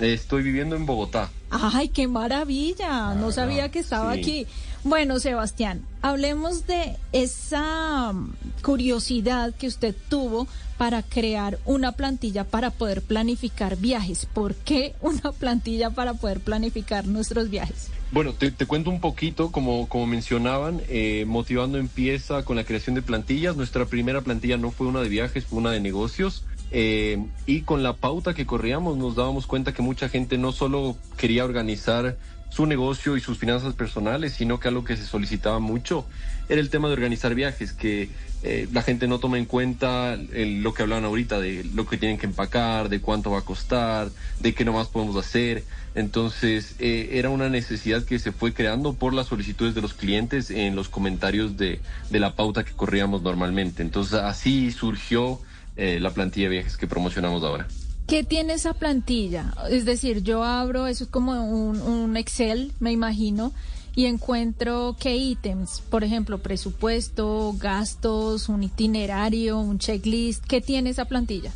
[0.00, 1.30] Estoy viviendo en Bogotá.
[1.50, 3.14] Ay, qué maravilla.
[3.14, 4.20] No sabía que estaba sí.
[4.20, 4.46] aquí.
[4.84, 12.68] Bueno, Sebastián, hablemos de esa mm, curiosidad que usted tuvo para crear una plantilla para
[12.68, 14.26] poder planificar viajes.
[14.26, 17.88] ¿Por qué una plantilla para poder planificar nuestros viajes?
[18.12, 23.00] Bueno, te, cuento un poquito, como, como mencionaban, eh, Motivando empieza con la creación de
[23.00, 23.56] plantillas.
[23.56, 26.44] Nuestra primera plantilla no fue una de viajes, fue una de negocios.
[26.70, 30.96] Eh, y con la pauta que corríamos nos dábamos cuenta que mucha gente no solo
[31.16, 32.16] quería organizar
[32.54, 36.06] su negocio y sus finanzas personales, sino que algo que se solicitaba mucho
[36.48, 38.10] era el tema de organizar viajes, que
[38.44, 42.16] eh, la gente no toma en cuenta lo que hablaban ahorita, de lo que tienen
[42.16, 45.64] que empacar, de cuánto va a costar, de qué nomás podemos hacer.
[45.96, 50.50] Entonces, eh, era una necesidad que se fue creando por las solicitudes de los clientes
[50.50, 53.82] en los comentarios de, de la pauta que corríamos normalmente.
[53.82, 55.40] Entonces, así surgió
[55.76, 57.66] eh, la plantilla de viajes que promocionamos ahora.
[58.06, 59.54] ¿Qué tiene esa plantilla?
[59.70, 63.52] Es decir, yo abro, eso es como un, un Excel, me imagino,
[63.96, 70.44] y encuentro qué ítems, por ejemplo, presupuesto, gastos, un itinerario, un checklist.
[70.44, 71.52] ¿Qué tiene esa plantilla?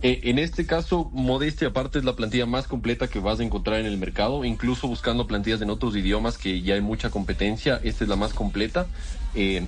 [0.00, 3.80] Eh, en este caso, modestia aparte es la plantilla más completa que vas a encontrar
[3.80, 8.04] en el mercado, incluso buscando plantillas en otros idiomas que ya hay mucha competencia, esta
[8.04, 8.86] es la más completa.
[9.34, 9.66] Eh,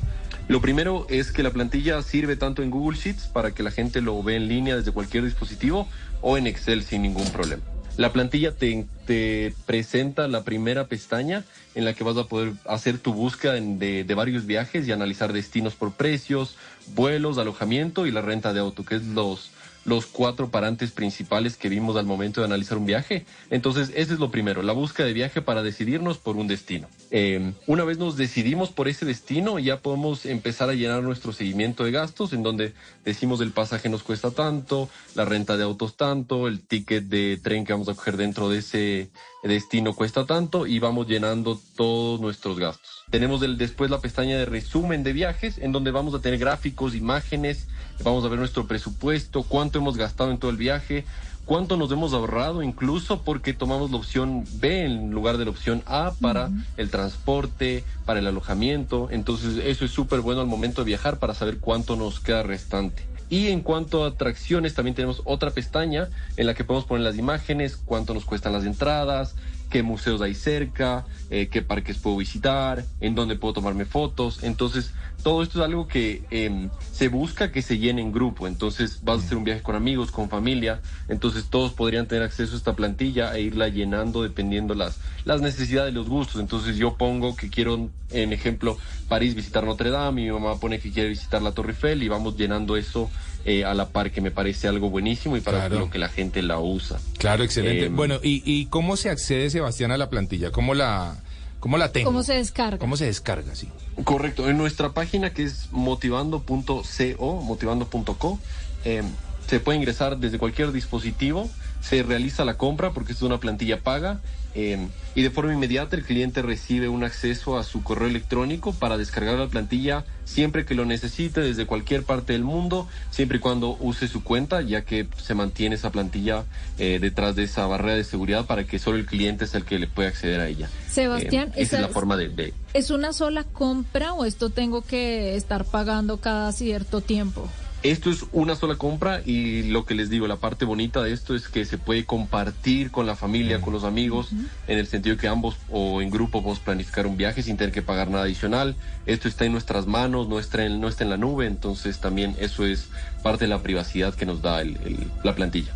[0.51, 4.01] lo primero es que la plantilla sirve tanto en Google Sheets para que la gente
[4.01, 5.87] lo ve en línea desde cualquier dispositivo
[6.23, 7.63] o en Excel sin ningún problema.
[7.97, 11.45] La plantilla te, presenta la primera pestaña
[11.77, 15.33] en la que vas a poder hacer tu búsqueda de, de, varios viajes y analizar
[15.33, 16.57] destinos por precios,
[16.97, 19.53] vuelos, alojamiento y la renta de auto, que es los,
[19.85, 23.25] los cuatro parantes principales que vimos al momento de analizar un viaje.
[23.51, 26.89] Entonces, ese es lo primero, la búsqueda de viaje para decidirnos por un destino.
[27.11, 31.85] Eh, una vez nos decidimos por ese destino, ya podemos empezar a llenar nuestro seguimiento
[31.85, 36.49] de gastos, en donde decimos el pasaje nos cuesta tanto, la renta de autos tanto,
[36.49, 39.11] el ticket de tren que vamos a coger dentro de ese
[39.43, 43.05] destino cuesta tanto y vamos llenando todos nuestros gastos.
[43.11, 46.95] Tenemos el, después la pestaña de resumen de viajes, en donde vamos a tener gráficos,
[46.95, 47.67] imágenes,
[48.03, 51.05] vamos a ver nuestro presupuesto, cuánto hemos gastado en todo el viaje,
[51.45, 55.83] cuánto nos hemos ahorrado incluso porque tomamos la opción B en lugar de la opción
[55.87, 56.65] A para uh -huh.
[56.77, 59.09] el transporte, para el alojamiento.
[59.11, 63.11] Entonces eso es súper bueno al momento de viajar para saber cuánto nos queda restante.
[63.31, 67.17] Y en cuanto a atracciones, también tenemos otra pestaña en la que podemos poner las
[67.17, 69.37] imágenes, cuánto nos cuestan las entradas,
[69.71, 74.43] qué museos hay cerca, eh, qué parques puedo visitar, en dónde puedo tomarme fotos.
[74.43, 78.49] Entonces, todo esto es algo que eh, se busca que se llene en grupo.
[78.49, 80.81] Entonces, vas a hacer un viaje con amigos, con familia.
[81.09, 85.93] Entonces, todos podrían tener acceso a esta plantilla e irla llenando dependiendo las, las necesidades
[85.93, 86.41] y los gustos.
[86.41, 88.77] Entonces, yo pongo que quiero, en ejemplo,
[89.11, 92.37] París visitar Notre Dame, mi mamá pone que quiere visitar la Torre Eiffel y vamos
[92.37, 93.11] llenando eso
[93.45, 95.81] eh, a la par, que me parece algo buenísimo y para Claro.
[95.81, 96.99] lo que la gente la usa.
[97.19, 97.87] Claro, excelente.
[97.87, 100.53] Eh, bueno, ¿y, ¿y cómo se accede, Sebastián, a la plantilla?
[100.53, 101.17] ¿Cómo la,
[101.59, 102.07] cómo la tengo?
[102.11, 102.79] ¿Cómo se descarga?
[102.79, 103.55] ¿Cómo se descarga?
[103.57, 103.69] Sí.
[104.05, 108.39] Correcto, en nuestra página que es motivando.co, motivando.co,
[108.85, 109.03] eh,
[109.47, 114.21] se puede ingresar desde cualquier dispositivo, se realiza la compra porque es una plantilla paga
[114.55, 118.97] eh, y de forma inmediata el cliente recibe un acceso a su correo electrónico para
[118.99, 123.77] descargar la plantilla siempre que lo necesite desde cualquier parte del mundo, siempre y cuando
[123.81, 126.45] use su cuenta, ya que se mantiene esa plantilla
[126.79, 129.79] eh, detrás de esa barrera de seguridad para que solo el cliente es el que
[129.79, 130.69] le puede acceder a ella.
[130.91, 134.83] Sebastián, Eh, esa es la forma de- de, ¿Es una sola compra o esto tengo
[134.83, 137.49] que estar pagando cada cierto tiempo?
[137.83, 141.35] Esto es una sola compra y lo que les digo, la parte bonita de esto
[141.35, 144.29] es que se puede compartir con la familia, con los amigos,
[144.69, 147.81] en el sentido que ambos o en grupo podemos planificar un viaje sin tener que
[147.81, 148.77] pagar nada adicional.
[149.07, 152.37] Esto está en nuestras manos, no está en, no está en la nube, entonces también
[152.39, 152.89] eso es
[153.23, 155.75] parte de la privacidad que nos da el- el- la plantilla.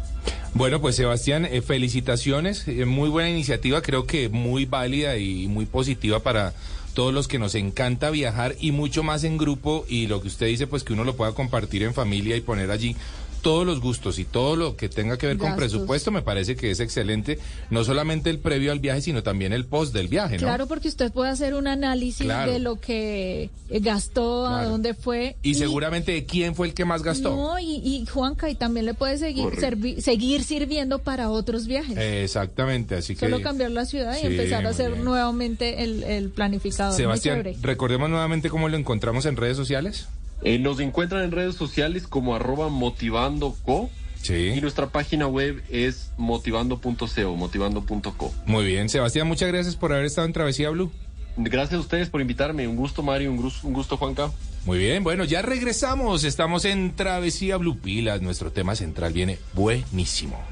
[0.52, 2.68] Bueno, pues Sebastián, eh, felicitaciones.
[2.68, 6.52] eh, muy buena iniciativa, creo que muy válida y muy positiva para
[6.94, 10.46] todos los que nos encanta viajar y mucho más en grupo y lo que usted
[10.46, 12.96] dice, pues que uno lo pueda compartir en familia y poner allí
[13.44, 16.72] todos los gustos y todo lo que tenga que ver con presupuesto me parece que
[16.72, 17.38] es excelente,
[17.70, 20.40] no solamente el previo al viaje, sino también el post del viaje, ¿no?
[20.42, 22.50] Claro, porque usted puede hacer un análisis Claro.
[22.50, 25.36] de lo que gastó, a dónde fue.
[25.42, 27.36] Y seguramente quién fue el que más gastó.
[27.36, 31.96] No, y, y Juanca, y también le puede seguir, servi- seguir sirviendo para otros viajes.
[31.98, 35.04] Exactamente, así que Solo cambiar la ciudad Sí, y empezar a hacer bien.
[35.04, 36.96] nuevamente el, el planificador.
[36.96, 40.08] Sebastián, recordemos nuevamente cómo lo encontramos en redes sociales.
[40.44, 43.90] Eh, nos encuentran en redes sociales como arroba motivandoco
[44.28, 48.34] y nuestra página web es motivando.co, motivando.co.
[48.46, 50.90] Muy bien, Sebastián, muchas gracias por haber estado en Travesía Blue.
[51.36, 54.30] Gracias a ustedes por invitarme, un gusto Mario, un gusto, un gusto Juanca.
[54.64, 56.24] Muy bien, bueno, ya regresamos.
[56.24, 58.22] Estamos en Travesía Blue Pilas.
[58.22, 60.42] Nuestro tema central viene buenísimo.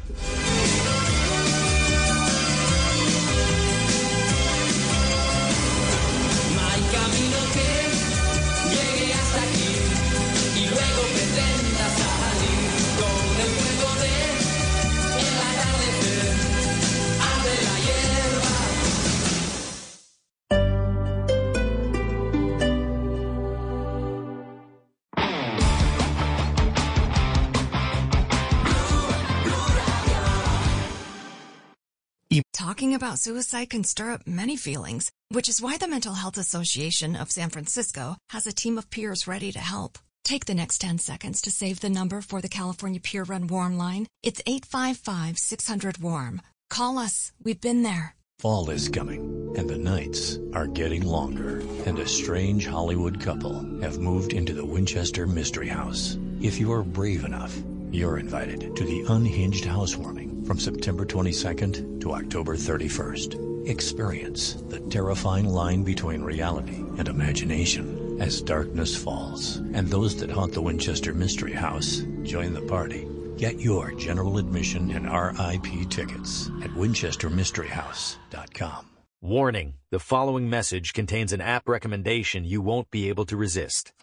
[32.92, 37.16] Talking about suicide can stir up many feelings, which is why the Mental Health Association
[37.16, 39.98] of San Francisco has a team of peers ready to help.
[40.24, 43.78] Take the next 10 seconds to save the number for the California Peer Run Warm
[43.78, 44.06] line.
[44.22, 46.42] It's 855 600 Warm.
[46.68, 47.32] Call us.
[47.42, 48.14] We've been there.
[48.40, 54.00] Fall is coming, and the nights are getting longer, and a strange Hollywood couple have
[54.00, 56.18] moved into the Winchester Mystery House.
[56.40, 57.54] If you are brave enough,
[57.90, 63.70] you're invited to the Unhinged Housewarming from September 22nd to October 31st.
[63.70, 70.52] Experience the terrifying line between reality and imagination as darkness falls, and those that haunt
[70.52, 73.08] the Winchester Mystery House join the party.
[73.38, 78.86] Get your general admission and RIP tickets at winchestermysteryhouse.com.
[79.22, 83.94] Warning the following message contains an app recommendation you won't be able to resist.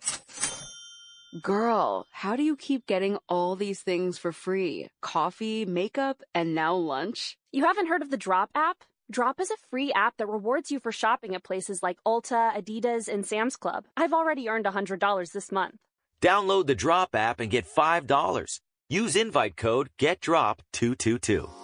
[1.44, 4.88] Girl, how do you keep getting all these things for free?
[5.02, 7.38] Coffee, makeup, and now lunch?
[7.52, 8.84] You haven't heard of the Drop app?
[9.12, 13.08] Drop is a free app that rewards you for shopping at places like Ulta, Adidas,
[13.08, 13.86] and Sam's Club.
[13.96, 15.76] I've already earned $100 this month.
[16.20, 18.60] Download the Drop app and get $5.
[18.90, 21.59] Use invite code GETDROP222.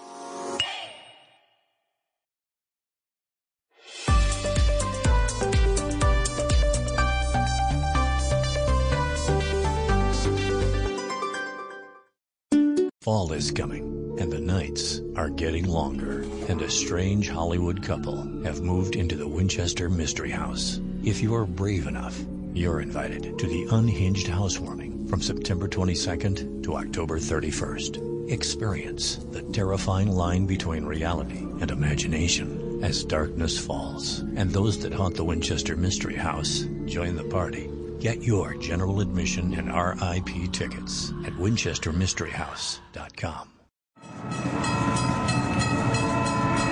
[13.05, 18.63] Fall is coming, and the nights are getting longer, and a strange Hollywood couple have
[18.63, 20.81] moved into the Winchester Mystery House.
[21.03, 22.19] If you are brave enough,
[22.55, 28.31] you're invited to the Unhinged Housewarming from September 22nd to October 31st.
[28.31, 35.15] Experience the terrifying line between reality and imagination as darkness falls, and those that haunt
[35.15, 37.69] the Winchester Mystery House join the party.
[37.99, 43.49] Get your general admission and RIP tickets at winchestermysteryhouse.com.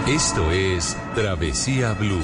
[0.07, 2.23] Esto es Travesía Blue.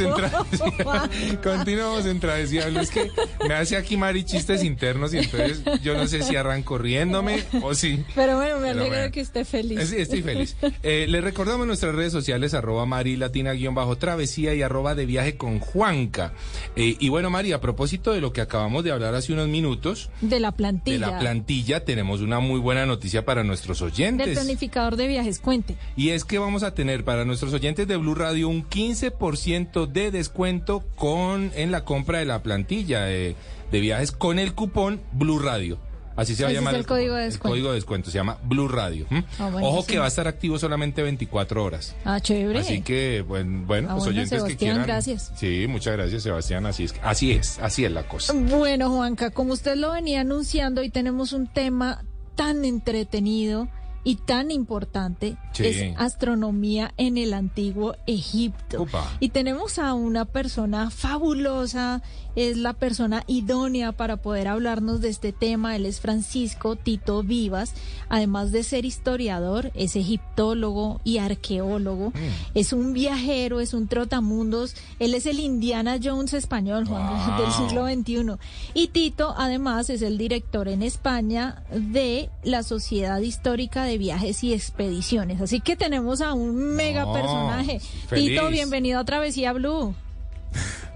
[0.00, 1.38] En travesía.
[1.42, 2.68] Continuamos en travesía.
[2.68, 3.10] Es que
[3.46, 7.74] me hace aquí Mari chistes internos y entonces yo no sé si arranco riéndome o
[7.74, 8.04] si.
[8.14, 9.12] Pero bueno, me alegro bueno.
[9.12, 9.88] que esté feliz.
[9.88, 10.56] Sí, estoy feliz.
[10.82, 15.06] Eh, les recordamos nuestras redes sociales, arroba Mari Latina guion bajo travesía y arroba de
[15.06, 16.32] viaje con Juanca.
[16.76, 20.10] Eh, y bueno, Mari, a propósito de lo que acabamos de hablar hace unos minutos,
[20.20, 21.06] De la plantilla.
[21.06, 24.38] de la plantilla, tenemos una muy buena noticia para nuestros Del oyentes.
[24.38, 25.76] planificador de viajes, cuente.
[25.96, 30.10] Y es que vamos a tener para nuestros oyentes de Blue Radio un 15% de
[30.10, 33.29] descuento con en la compra de la plantilla de,
[33.70, 35.78] de viajes con el cupón Blue Radio.
[36.16, 37.48] Así se va a Ese es llamar el código de el descuento.
[37.52, 38.10] código de descuento.
[38.10, 39.06] Se llama Blue Radio.
[39.38, 39.50] Ah.
[39.62, 41.94] Ojo que va a estar activo solamente 24 horas.
[42.04, 42.58] Ah, chévere.
[42.58, 44.86] Así que, bueno, bueno Ah, los bueno, oyentes que Sebastián, quieran.
[44.86, 45.32] gracias.
[45.36, 46.66] Sí, muchas gracias, Sebastián.
[46.66, 48.34] Así es, así es, así es la cosa.
[48.34, 52.04] Bueno, Juanca, como usted lo venía anunciando, hoy tenemos un tema
[52.34, 53.68] tan entretenido
[54.02, 55.66] y tan importante, Sí.
[55.66, 58.86] es astronomía en el antiguo Egipto.
[59.20, 62.02] Y tenemos a una persona fabulosa,
[62.36, 65.76] es la persona idónea para poder hablarnos de este tema.
[65.76, 67.74] Él es Francisco Tito Vivas,
[68.08, 72.12] además de ser historiador, es egiptólogo y arqueólogo,
[72.54, 77.86] es un viajero, es un trotamundos, él es el Indiana Jones español, Juan, del siglo
[77.86, 78.38] XXI.
[78.74, 84.54] Y Tito, además, es el director en España de la Sociedad Histórica de Viajes y
[84.54, 85.40] Expediciones.
[85.40, 87.80] Así que tenemos a un mega personaje.
[88.08, 88.30] feliz.
[88.30, 89.94] Tito, bienvenido a Travesía Blue.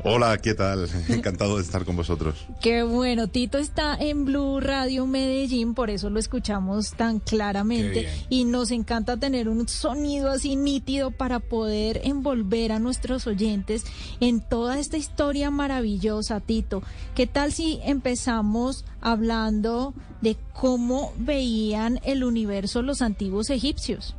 [0.02, 0.88] Hola, ¿qué tal?
[1.08, 2.46] Encantado de estar con vosotros.
[2.60, 8.44] Qué bueno, Tito está en Blue Radio Medellín, por eso lo escuchamos tan claramente y
[8.44, 13.84] nos encanta tener un sonido así nítido para poder envolver a nuestros oyentes
[14.20, 16.82] en toda esta historia maravillosa, Tito.
[17.14, 24.16] ¿Qué tal si empezamos hablando de cómo veían el universo los antiguos egipcios?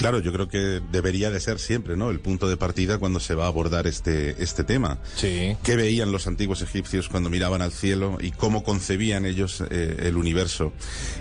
[0.00, 2.10] Claro, yo creo que debería de ser siempre, ¿no?
[2.10, 4.98] El punto de partida cuando se va a abordar este, este tema.
[5.14, 5.54] Sí.
[5.62, 10.16] ¿Qué veían los antiguos egipcios cuando miraban al cielo y cómo concebían ellos eh, el
[10.16, 10.72] universo?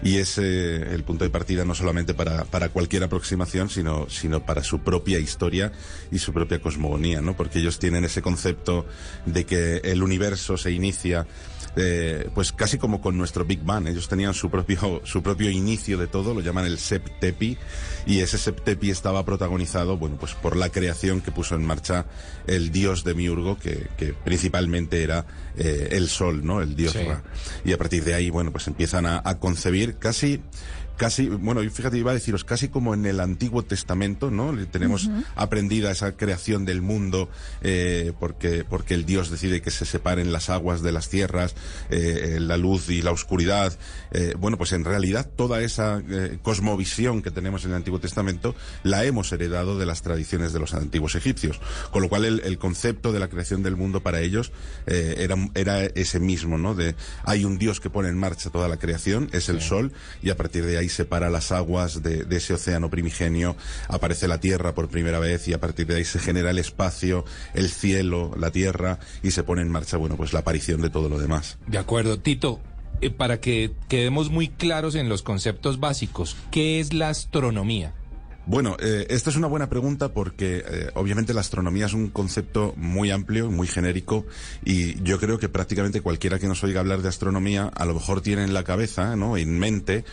[0.02, 4.46] Y es eh, el punto de partida no solamente para, para cualquier aproximación, sino, sino
[4.46, 5.74] para su propia historia
[6.10, 7.36] y su propia cosmogonía, ¿no?
[7.36, 8.86] Porque ellos tienen ese concepto
[9.26, 11.28] de que el universo se inicia
[11.76, 13.88] eh, pues casi como con nuestro Big Bang.
[13.88, 17.58] Ellos tenían su propio, su propio inicio de todo, lo llaman el Septepi,
[18.06, 22.06] y ese Septepi estaba protagonizado, bueno, pues por la creación que puso en marcha
[22.48, 25.26] el dios Demiurgo, que, que principalmente era
[25.58, 26.62] eh, el sol, ¿no?
[26.62, 27.04] El dios Sí.
[27.04, 27.24] Ra.
[27.64, 30.42] Y a partir de ahí, bueno, pues empiezan a, a concebir casi
[31.00, 34.54] casi, bueno, fíjate, iba a deciros, casi como en el Antiguo Testamento, ¿no?
[34.68, 37.30] Tenemos aprendida esa creación del mundo,
[37.62, 41.56] eh, porque, porque el Dios decide que se separen las aguas de las tierras,
[41.90, 43.80] eh, la luz y la oscuridad.
[44.12, 48.54] Eh, bueno, pues en realidad toda esa eh, cosmovisión que tenemos en el Antiguo Testamento
[48.84, 51.62] la hemos heredado de las tradiciones de los antiguos egipcios.
[51.92, 54.52] Con lo cual el, el concepto de la creación del mundo para ellos
[54.86, 56.76] eh, era, era ese mismo, ¿no?
[56.76, 60.30] De hay un Dios que pone en marcha toda la creación, es el sol, y
[60.30, 63.56] a partir de ahí separa las aguas de, de ese océano primigenio,
[63.88, 67.26] aparece la tierra por primera vez y a partir de ahí se genera el espacio,
[67.54, 71.10] el cielo, la tierra y se pone en marcha, bueno, pues la aparición de todo
[71.10, 71.58] lo demás.
[71.68, 72.20] De acuerdo.
[72.20, 72.60] Tito,
[73.02, 77.94] eh, para que quedemos muy claros en los conceptos básicos, ¿qué es la astronomía?
[78.46, 82.74] Bueno, eh, esta es una buena pregunta porque eh, obviamente la astronomía es un concepto
[82.78, 84.26] muy amplio, muy genérico
[84.66, 88.22] y yo creo que prácticamente cualquiera que nos oiga hablar de astronomía a lo mejor
[88.22, 89.38] tiene en la cabeza, ¿no?
[89.38, 90.04] En mente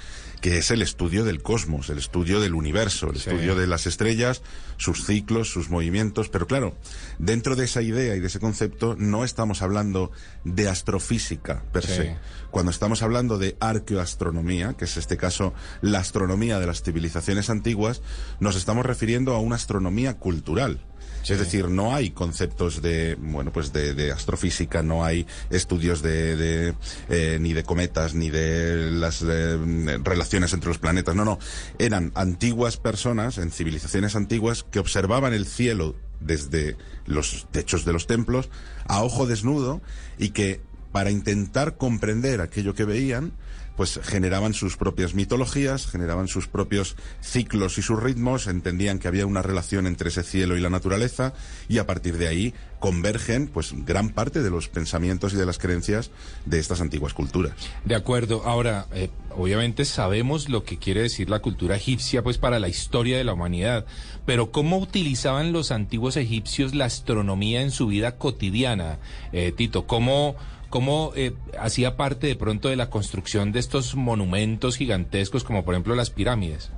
[0.40, 3.30] que es el estudio del cosmos, el estudio del universo, el Sí.
[3.30, 4.42] estudio de las estrellas,
[4.76, 6.76] sus ciclos, sus movimientos, pero claro,
[7.18, 10.12] dentro de esa idea y de ese concepto no estamos hablando
[10.44, 11.92] de astrofísica per Sí.
[11.94, 12.16] se.
[12.50, 18.02] Cuando estamos hablando de arqueoastronomía, que es este caso la astronomía de las civilizaciones antiguas,
[18.40, 20.80] nos estamos refiriendo a una astronomía cultural.
[21.28, 26.36] Es decir, no hay conceptos de, bueno, pues de, de astrofísica, no hay estudios de,
[26.36, 26.74] de,
[27.08, 31.14] eh, ni de cometas, ni de las eh, relaciones entre los planetas.
[31.14, 31.38] No, no.
[31.78, 38.06] Eran antiguas personas, en civilizaciones antiguas, que observaban el cielo desde los techos de los
[38.06, 38.48] templos
[38.86, 39.82] a ojo desnudo
[40.18, 40.60] y que
[40.92, 43.32] para intentar comprender aquello que veían,
[43.76, 49.26] pues generaban sus propias mitologías, generaban sus propios ciclos y sus ritmos, entendían que había
[49.26, 51.34] una relación entre ese cielo y la naturaleza
[51.68, 55.58] y a partir de ahí convergen pues gran parte de los pensamientos y de las
[55.58, 56.10] creencias
[56.44, 57.54] de estas antiguas culturas.
[57.84, 58.42] De acuerdo.
[58.44, 63.16] Ahora, eh, obviamente sabemos lo que quiere decir la cultura egipcia, pues para la historia
[63.16, 63.86] de la humanidad.
[64.24, 68.98] Pero ¿cómo utilizaban los antiguos egipcios la astronomía en su vida cotidiana,
[69.32, 69.86] eh, Tito?
[69.86, 70.36] ¿Cómo,
[70.76, 75.72] cómo eh, hacía parte de pronto de la construcción de estos monumentos gigantescos, como por
[75.72, 76.70] ejemplo las pirámides?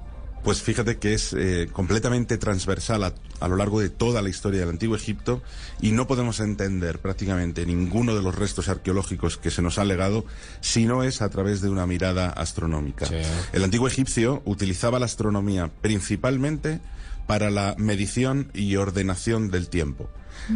[0.44, 4.60] Pues fíjate que es eh, completamente transversal a, a lo largo de toda la historia
[4.60, 5.42] del Antiguo Egipto
[5.80, 10.24] y no podemos entender prácticamente ninguno de los restos arqueológicos que se nos ha legado
[10.60, 13.08] si no es a través de una mirada astronómica.
[13.52, 16.78] El antiguo egipcio utilizaba la astronomía principalmente
[17.26, 20.08] para la medición y ordenación del tiempo.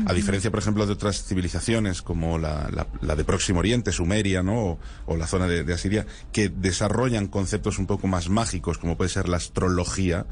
[0.06, 4.42] A diferencia, por ejemplo, de otras civilizaciones como la, la- la de Próximo Oriente, Sumeria,
[4.42, 4.58] ¿no?
[4.62, 8.96] O, o la zona de, de Asiria, que desarrollan conceptos un poco más mágicos, como
[8.96, 10.26] puede ser la astrología.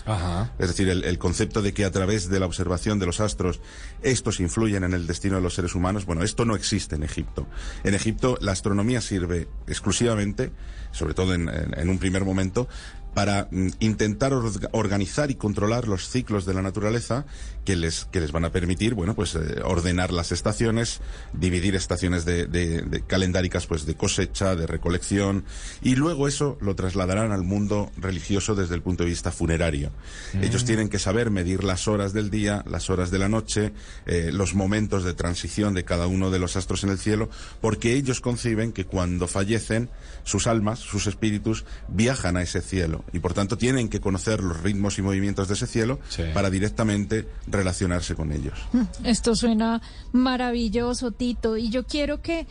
[0.58, 3.60] Es decir, el, el concepto de que a través de la observación de los astros
[4.02, 6.06] estos influyen en el destino de los seres humanos.
[6.06, 7.46] Bueno, esto no existe en Egipto.
[7.84, 10.52] En Egipto la astronomía sirve exclusivamente,
[10.92, 12.68] sobre todo en, en- en un primer momento,
[13.14, 17.26] para mm, intentar orga- organizar y controlar los ciclos de la naturaleza
[17.64, 21.00] que les, que les van a permitir, bueno, pues eh, ordenar las estaciones,
[21.32, 25.44] dividir estaciones de, de- de calendáricas, pues de cosecha, de recolección,
[25.82, 29.90] y luego eso lo trasladarán al mundo religioso desde el punto de vista funerario.
[30.40, 33.72] Ellos tienen que saber medir las horas del día, las horas de la noche,
[34.06, 37.28] eh, los momentos de transición de cada uno de los astros en el cielo,
[37.60, 39.90] porque ellos conciben que cuando fallecen,
[40.24, 44.62] sus almas, sus espíritus, viajan a ese cielo y por tanto tienen que conocer los
[44.62, 45.98] ritmos y movimientos de ese cielo
[46.34, 48.58] para directamente relacionarse con ellos.
[49.04, 49.82] Esto suena
[50.12, 51.56] maravilloso, Tito.
[51.56, 52.46] Y yo quiero que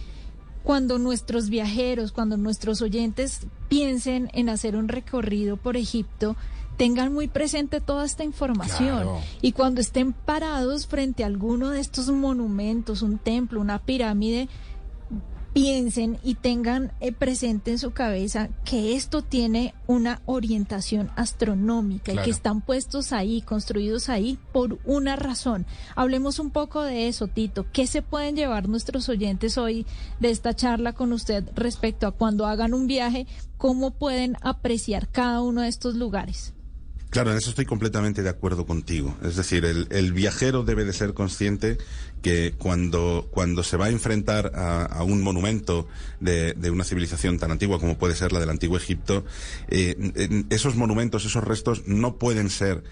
[0.64, 6.36] cuando nuestros viajeros, cuando nuestros oyentes piensen en hacer un recorrido por Egipto,
[6.78, 9.02] tengan muy presente toda esta información.
[9.02, 9.20] Claro.
[9.42, 14.48] Y cuando estén parados frente a alguno de estos monumentos, un templo, una pirámide,
[15.54, 22.18] piensen y tengan eh, presente en su cabeza que esto tiene una orientación astronómica y
[22.18, 25.66] que están puestos ahí, construidos ahí por una razón.
[25.96, 27.66] Hablemos un poco de eso, Tito.
[27.72, 29.86] ¿Qué se pueden llevar nuestros oyentes hoy
[30.20, 33.28] de esta charla con usted respecto a cuando hagan un viaje?
[33.58, 36.54] ¿Cómo pueden apreciar cada uno de estos lugares?
[37.10, 39.18] Claro, en eso estoy completamente de acuerdo contigo.
[39.24, 41.80] Es decir, el, el viajero debe de ser consciente
[42.22, 45.88] que cuando, cuando se va a enfrentar a, a un monumento
[46.20, 49.26] de, de una civilización tan antigua como puede ser la del antiguo Egipto,
[49.70, 49.96] eh,
[50.50, 52.84] esos monumentos, esos restos no pueden ser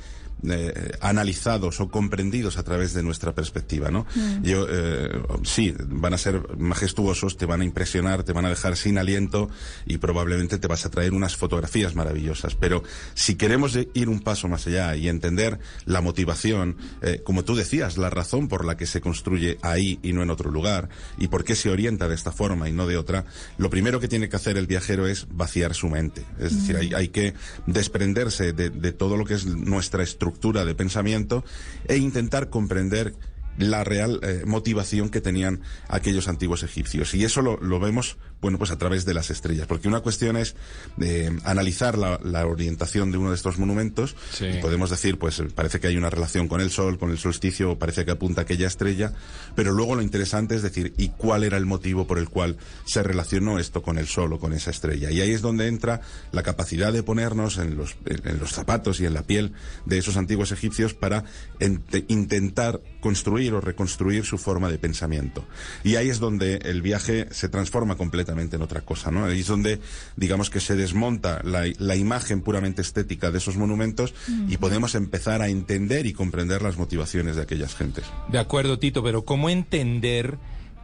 [0.48, 4.06] eh, analizados o comprendidos a través de nuestra perspectiva, ¿no?
[4.14, 4.44] Mm.
[4.44, 5.10] Yo, eh,
[5.44, 9.50] sí, van a ser majestuosos, te van a impresionar, te van a dejar sin aliento
[9.88, 12.54] y probablemente te vas a traer unas fotografías maravillosas.
[12.54, 12.84] Pero
[13.16, 17.98] si queremos ir un paso más allá y entender la motivación, eh, como tú decías,
[17.98, 21.46] la razón por la que se construye ahí y no en otro lugar, y por
[21.46, 23.26] qué se orienta de esta forma y no de otra,
[23.58, 26.24] lo primero que tiene que hacer el viajero es vaciar su mente.
[26.40, 27.34] Es decir, hay, hay que
[27.66, 30.27] desprenderse de, de todo lo que es nuestra estructura
[30.66, 31.44] de pensamiento
[31.88, 33.16] e intentar comprender
[33.58, 37.14] la real eh, motivación que tenían aquellos antiguos egipcios.
[37.16, 39.66] Y eso lo vemos, bueno, pues a través de las estrellas.
[39.68, 40.56] Porque una cuestión es
[41.02, 44.16] eh, analizar la, la orientación de uno de estos monumentos.
[44.58, 47.80] Y podemos decir, pues parece que hay una relación con el sol, con el solsticio,
[47.80, 49.14] parece que apunta a aquella estrella.
[49.56, 53.02] Pero luego lo interesante es decir, ¿y cuál era el motivo por el cual se
[53.02, 55.10] relacionó esto con el sol o con esa estrella?
[55.10, 59.00] Y ahí es donde entra la capacidad de ponernos en los, en, en los zapatos
[59.00, 59.54] y en la piel
[59.86, 61.24] de esos antiguos egipcios para
[61.60, 65.46] ente- intentar construir o reconstruir su forma de pensamiento.
[65.84, 69.26] Y ahí es donde el viaje se transforma completamente en otra cosa, ¿no?
[69.26, 69.80] Ahí es donde,
[70.16, 74.14] digamos que se desmonta la, la imagen puramente estética de esos monumentos
[74.48, 78.06] y podemos empezar a entender y comprender las motivaciones de aquellas gentes.
[78.30, 80.38] De acuerdo, Tito, pero ¿cómo entender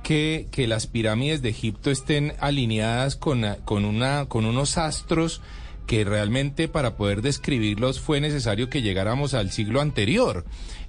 [0.04, 5.42] que, que las pirámides de Egipto estén alineadas con, con, una, con unos astros
[5.88, 10.46] que realmente para poder describirlos fue necesario que llegáramos al siglo anterior,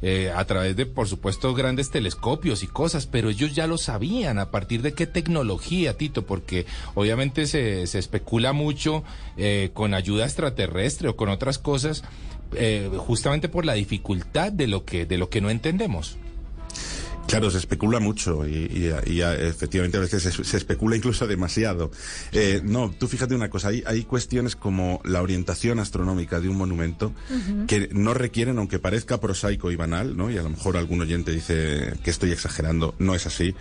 [0.06, 4.38] eh, a través de, por supuesto, grandes telescopios y cosas, pero ellos ya lo sabían,
[4.38, 9.02] a partir de qué tecnología, Tito, porque obviamente se, se especula mucho
[9.38, 12.04] eh, con ayuda extraterrestre o con otras cosas,
[12.54, 16.18] eh, justamente por la dificultad de lo que, de lo que no entendemos.
[17.26, 18.52] Claro, se especula mucho y,
[19.06, 21.90] y- y, a- efectivamente a veces se, se especula incluso demasiado.
[22.32, 26.56] Eh, no, tú fíjate una cosa, hay, hay cuestiones como la orientación astronómica de un
[26.56, 27.12] monumento
[27.66, 30.30] que no requieren, aunque parezca prosaico y banal, ¿no?
[30.30, 33.54] Y a lo mejor algún oyente dice que estoy exagerando, no es así.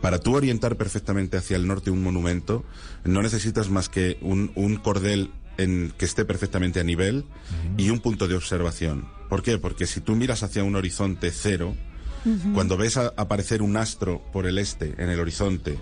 [0.00, 2.64] Para tú orientar perfectamente hacia el norte un monumento,
[3.04, 7.26] no necesitas más que un, un cordel en, que esté perfectamente a nivel
[7.76, 9.06] y un punto de observación.
[9.28, 9.58] ¿Por qué?
[9.58, 11.76] Porque si tú miras hacia un horizonte cero,
[12.54, 15.78] cuando ves a- aparecer un astro por el este en el horizonte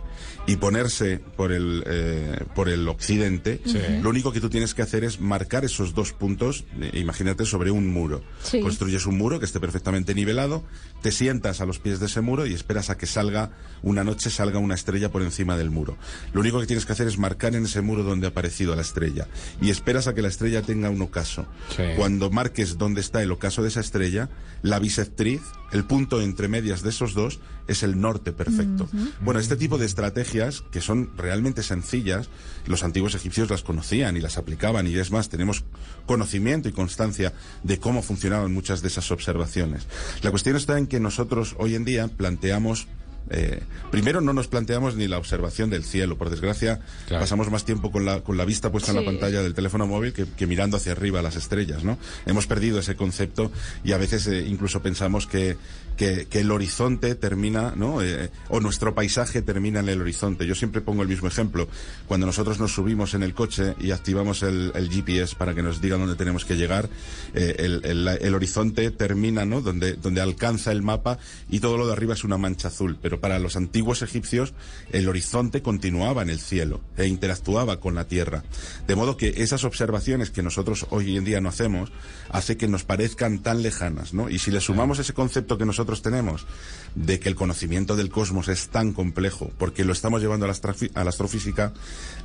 [0.47, 3.61] y ponerse por el eh, por el occidente,
[4.03, 7.71] lo único que tú tienes que hacer es marcar esos dos puntos, eh, imagínate sobre
[7.71, 8.23] un muro.
[8.43, 8.61] Sí.
[8.61, 10.65] Construyes un muro que esté perfectamente nivelado,
[11.03, 13.51] te sientas a los pies de ese muro y esperas a que salga
[13.83, 15.97] una noche salga una estrella por encima del muro.
[16.33, 18.83] Lo único que tienes que hacer es marcar en ese muro donde ha aparecido la
[18.83, 19.27] estrella
[19.61, 21.47] y esperas a que la estrella tenga un ocaso.
[21.77, 21.83] Sí.
[21.97, 24.29] Cuando marques dónde está el ocaso de esa estrella,
[24.63, 25.41] la bisectriz,
[25.73, 28.89] el punto entre medias de esos dos es el norte perfecto.
[29.21, 32.31] Bueno, este tipo de estrategias, que son realmente sencillas,
[32.67, 35.65] los antiguos egipcios las conocían y las aplicaban, y es más, tenemos
[36.07, 39.87] conocimiento y constancia de cómo funcionaban muchas de esas observaciones.
[40.23, 42.87] La cuestión está en que nosotros hoy en día planteamos
[43.31, 43.61] eh,
[43.91, 46.17] primero no nos planteamos ni la observación del cielo.
[46.17, 49.55] Por desgracia, pasamos más tiempo con la, con la vista puesta en la pantalla del
[49.55, 51.99] teléfono móvil que, que mirando hacia arriba las estrellas, ¿no?
[52.27, 53.51] Hemos perdido ese concepto
[53.85, 55.57] y a veces eh, incluso pensamos que,
[55.99, 58.01] que, que el horizonte termina, ¿no?
[58.03, 60.47] Eh, o nuestro paisaje termina en el horizonte.
[60.47, 61.69] Yo siempre pongo el mismo ejemplo.
[62.07, 65.81] Cuando nosotros nos subimos en el coche y activamos el, el GPS para que nos
[65.83, 66.89] diga dónde tenemos que llegar,
[67.35, 69.61] eh, el, el- el horizonte termina, ¿no?
[69.61, 71.19] Donde, donde alcanza el mapa
[71.51, 72.97] y todo lo de arriba es una mancha azul.
[73.03, 74.55] Pero para los antiguos egipcios,
[74.93, 78.45] el horizonte continuaba en el cielo e interactuaba con la tierra.
[78.87, 81.91] De modo que esas observaciones que nosotros hoy en día no hacemos,
[82.31, 84.31] hace que nos parezcan tan lejanas, ¿no?
[84.31, 86.47] Y si le sumamos ese concepto que nosotros tenemos
[86.95, 90.55] de que el conocimiento del cosmos es tan complejo, porque lo estamos llevando a la,
[90.95, 91.73] a la astrofísica,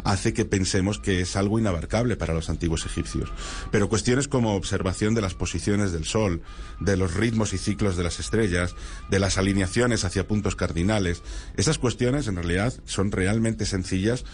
[0.04, 3.30] hace que pensemos que es algo inabarcable para los antiguos egipcios.
[3.72, 6.42] Pero cuestiones como observación de las posiciones del Sol,
[6.80, 8.76] de los ritmos y ciclos de las estrellas,
[9.10, 11.22] de las alineaciones hacia puntos cardinales,
[11.56, 14.26] esas cuestiones en realidad son realmente sencillas.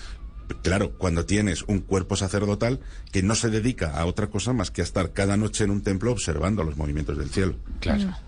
[0.64, 2.80] Claro, cuando tienes un cuerpo sacerdotal
[3.12, 5.84] que no se dedica a otra cosa más que a estar cada noche en un
[5.84, 7.56] templo observando los movimientos del cielo.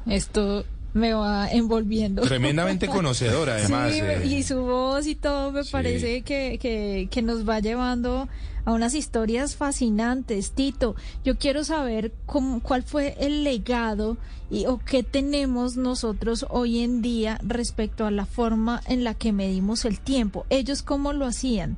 [0.06, 0.64] Esto
[0.94, 2.22] me va envolviendo.
[2.22, 3.94] Tremendamente conocedora, además.
[3.94, 4.26] Sí, eh.
[4.26, 8.28] y su voz y todo me parece que, que, que nos va llevando
[8.66, 10.52] a unas historias fascinantes.
[10.52, 14.18] Tito, yo quiero saber cómo, cuál fue el legado
[14.50, 19.32] y, o qué tenemos nosotros hoy en día respecto a la forma en la que
[19.32, 20.46] medimos el tiempo.
[20.50, 21.78] Ellos cómo lo hacían,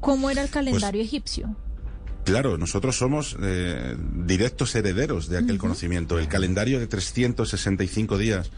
[0.00, 1.56] cómo era el calendario egipcio.
[2.26, 3.96] Claro, nosotros somos eh,
[4.26, 6.18] directos herederos de aquel conocimiento.
[6.18, 8.50] El calendario de 365 días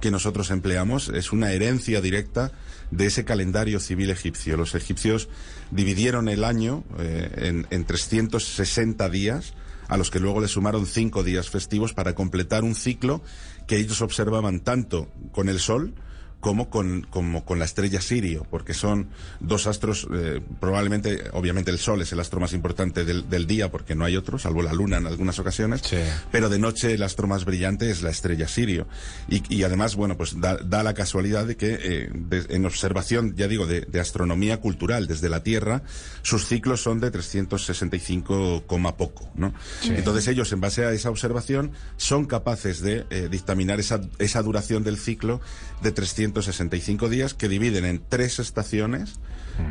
[0.00, 2.52] que nosotros empleamos es una herencia directa
[2.92, 4.56] de ese calendario civil egipcio.
[4.56, 5.28] Los egipcios
[5.72, 9.54] dividieron el año eh, en, en 360 días,
[9.88, 13.22] a los que luego le sumaron cinco días festivos para completar un ciclo
[13.66, 15.94] que ellos observaban tanto con el sol
[16.40, 19.08] como con, como con la estrella Sirio, porque son
[19.40, 23.70] dos astros, eh, probablemente, obviamente el Sol es el astro más importante del, del día,
[23.70, 25.82] porque no hay otro, salvo la Luna en algunas ocasiones,
[26.30, 28.86] pero de noche el astro más brillante es la estrella Sirio.
[29.28, 33.34] Y, y además, bueno, pues da, da la casualidad de que eh, de- en observación,
[33.36, 35.82] ya digo, de, de astronomía cultural desde la Tierra,
[36.22, 39.52] sus ciclos son de 365, coma poco, ¿no?
[39.80, 39.92] Sí.
[39.96, 44.84] Entonces ellos, en base a esa observación, son capaces de eh, dictaminar esa, esa duración
[44.84, 45.40] del ciclo
[45.82, 45.92] de
[46.32, 49.20] 365 días que dividen en tres estaciones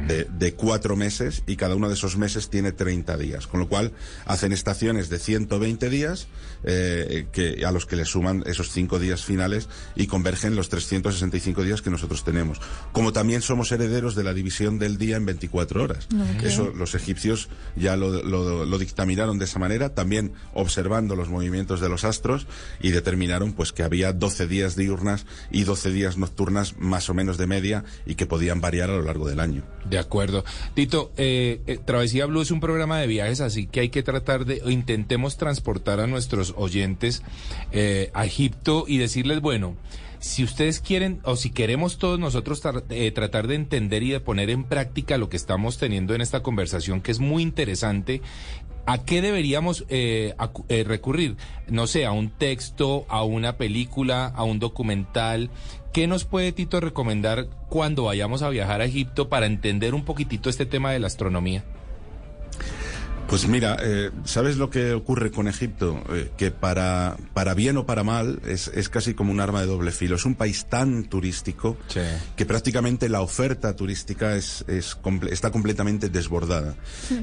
[0.07, 3.47] de, de cuatro meses y cada uno de esos meses tiene 30 días.
[3.47, 3.91] Con lo cual
[4.25, 6.27] hacen estaciones de 120 días
[6.63, 11.63] eh, que, a los que le suman esos cinco días finales y convergen los 365
[11.63, 12.59] días que nosotros tenemos.
[12.91, 16.07] Como también somos herederos de la división del día en 24 horas.
[16.43, 21.81] Eso los egipcios ya lo, lo- lo dictaminaron de esa manera, también observando los movimientos
[21.81, 22.47] de los astros
[22.81, 27.37] y determinaron pues que había 12 días diurnas y 12 días nocturnas más o menos
[27.37, 29.63] de media y que podían variar a lo largo del año.
[29.89, 30.43] De acuerdo.
[30.73, 34.45] Tito, eh, eh, Travesía Blue es un programa de viajes, así que hay que tratar
[34.45, 37.21] de, intentemos transportar a nuestros oyentes
[37.71, 39.75] eh, a Egipto y decirles, bueno,
[40.25, 42.59] si ustedes quieren o si queremos todos nosotros
[42.89, 46.41] eh, tratar de entender y de poner en práctica lo que estamos teniendo en esta
[46.41, 48.23] conversación, que es muy interesante,
[48.87, 50.35] ¿A qué deberíamos eh,
[50.69, 51.37] eh, recurrir?
[51.67, 55.49] No sé, a un texto, a una película, a un documental.
[55.91, 60.49] ¿Qué nos puede Tito recomendar cuando vayamos a viajar a Egipto para entender un poquitito
[60.49, 61.63] este tema de la astronomía?
[63.27, 66.01] Pues mira, eh, ¿sabes lo que ocurre con Egipto?
[66.09, 69.65] Eh, que para, para bien o para mal es, es casi como un arma de
[69.67, 70.15] doble filo.
[70.15, 71.75] Es un país tan turístico
[72.37, 76.75] que prácticamente la oferta turística es, es comple- está completamente desbordada.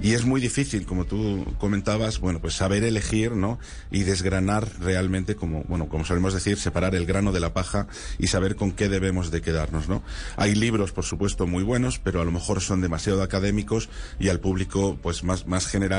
[0.03, 3.59] Y es muy difícil, como tú comentabas, bueno, pues saber elegir, ¿no?
[3.93, 7.87] Y desgranar realmente, como, bueno, como solemos decir, separar el grano de la paja
[8.19, 10.03] y saber con qué debemos de quedarnos, ¿no?
[10.37, 13.89] Hay libros, por supuesto, muy buenos, pero a lo mejor son demasiado académicos
[14.19, 15.92] y al público, pues más, más general,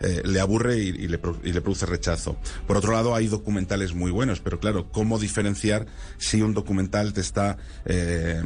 [0.00, 2.36] eh, le aburre y, y le, pro- y le produce rechazo.
[2.66, 5.86] Por otro lado, hay documentales muy buenos, pero claro, ¿cómo diferenciar
[6.18, 8.42] si un documental te está eh,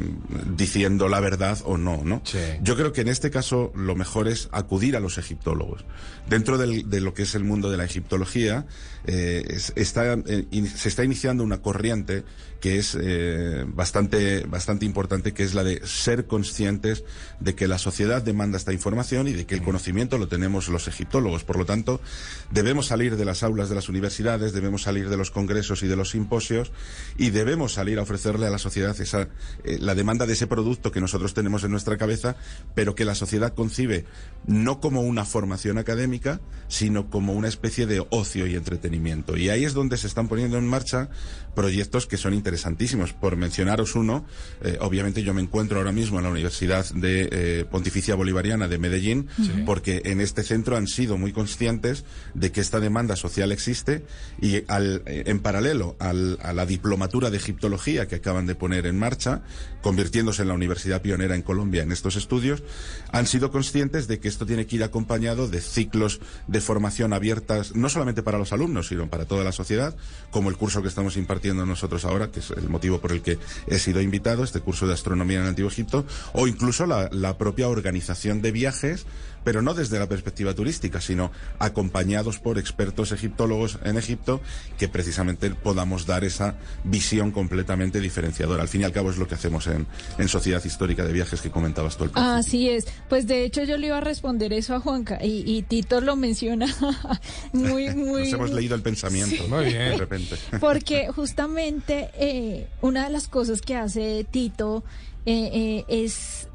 [0.55, 2.21] diciendo la verdad o no, no?
[2.61, 5.85] Yo creo que en este caso lo mejor es acudir a los egiptólogos.
[6.29, 8.65] Dentro del- de lo que es el mundo de la egiptología,
[9.05, 10.13] eh, es- está,
[10.51, 12.23] in- se está iniciando una corriente
[12.65, 17.03] que es eh, bastante, bastante importante, que es la de ser conscientes
[17.39, 20.87] de que la sociedad demanda esta información y de que el conocimiento lo tenemos los
[20.87, 21.43] egiptólogos.
[21.43, 22.01] Por lo tanto,
[22.49, 25.95] debemos salir de las aulas de las universidades, debemos salir de los congresos y de
[25.95, 26.71] los simposios
[27.19, 29.29] y debemos salir a ofrecerle a la sociedad esa,
[29.63, 32.35] eh, la demanda de ese producto que nosotros tenemos en nuestra cabeza,
[32.73, 34.05] pero que la sociedad concibe
[34.47, 39.37] no como una formación académica, sino como una especie de ocio y entretenimiento.
[39.37, 41.09] Y ahí es donde se están poniendo en marcha
[41.55, 43.13] proyectos que son interesantísimos.
[43.13, 44.25] Por mencionaros uno,
[44.61, 48.77] eh, obviamente yo me encuentro ahora mismo en la Universidad de eh, Pontificia Bolivariana de
[48.77, 49.27] Medellín,
[49.65, 52.03] porque en este centro han sido muy conscientes
[52.33, 54.05] de que esta demanda social existe
[54.41, 58.85] y al, eh, en paralelo al- a la diplomatura de egiptología que acaban de poner
[58.85, 59.41] en marcha,
[59.81, 62.63] convirtiéndose en la universidad pionera en Colombia en estos estudios,
[63.11, 67.75] han sido conscientes de que esto tiene que ir acompañado de ciclos de formación abiertas,
[67.75, 69.95] no solamente para los alumnos, sino para toda la sociedad,
[70.31, 73.37] como el curso que estamos impartiendo nosotros ahora, que es el motivo por el que
[73.67, 77.37] he sido invitado, este curso de astronomía en el Antiguo Egipto, o incluso la, la
[77.37, 79.05] propia organización de viajes,
[79.45, 84.41] pero no desde la perspectiva turística, sino acompañados por expertos egiptólogos en Egipto,
[84.77, 88.63] que precisamente podamos dar esa visión completamente diferenciadora.
[88.63, 89.85] Al fin y al cabo es lo que hacemos en,
[90.17, 92.35] en Sociedad Histórica de Viajes que comentabas tú al principio.
[92.35, 92.87] Así es.
[93.07, 96.15] Pues de hecho yo le iba a responder eso a Juanca y, y Tito lo
[96.15, 96.65] menciona
[97.53, 98.23] muy, muy...
[98.23, 99.43] Nos hemos leído el pensamiento.
[99.43, 99.49] Sí.
[99.49, 99.91] Muy bien.
[99.91, 100.35] De repente.
[100.59, 104.85] Porque justamente eh, una de las cosas que hace Tito
[105.25, 106.47] eh, eh, es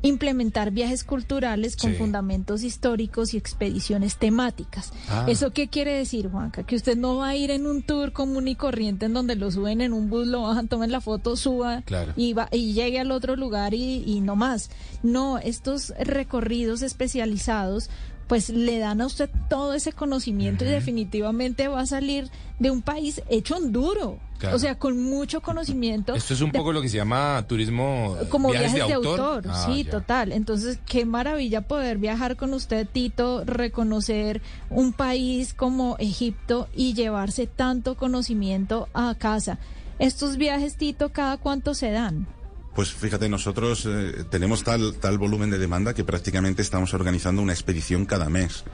[0.00, 1.96] implementar viajes culturales con Sí.
[1.98, 4.92] fundamentos históricos y expediciones temáticas.
[5.10, 5.26] Ah.
[5.28, 6.62] ¿Eso qué quiere decir, Juanca?
[6.64, 9.50] Que usted no va a ir en un tour común y corriente en donde lo
[9.50, 12.12] suben en un bus, lo bajan, tomen la foto, suba Claro.
[12.16, 14.70] y, va, y llegue al otro lugar y, y no más.
[15.02, 17.90] No, estos recorridos especializados
[18.26, 22.82] pues le dan a usted todo ese conocimiento y definitivamente va a salir de un
[22.82, 24.18] país hecho en duro.
[24.38, 24.56] Claro.
[24.56, 26.14] O sea, con mucho conocimiento.
[26.14, 29.64] Esto es un de- poco lo que se llama turismo como viajes, de autor, Ah,
[29.66, 29.90] sí, ya.
[29.92, 30.32] total.
[30.32, 37.46] Entonces, qué maravilla poder viajar con usted, Tito, reconocer un país como Egipto y llevarse
[37.46, 39.58] tanto conocimiento a casa.
[39.98, 42.26] Estos viajes, Tito, ¿cada cuánto se dan?
[42.76, 47.54] Pues fíjate, nosotros eh, tenemos tal, tal volumen de demanda que prácticamente estamos organizando una
[47.54, 48.64] expedición cada mes.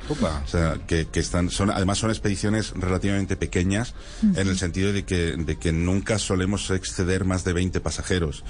[0.44, 5.04] O sea, que, que están, son, además son expediciones relativamente pequeñas en el sentido de
[5.04, 8.42] que, de que nunca solemos exceder más de 20 pasajeros.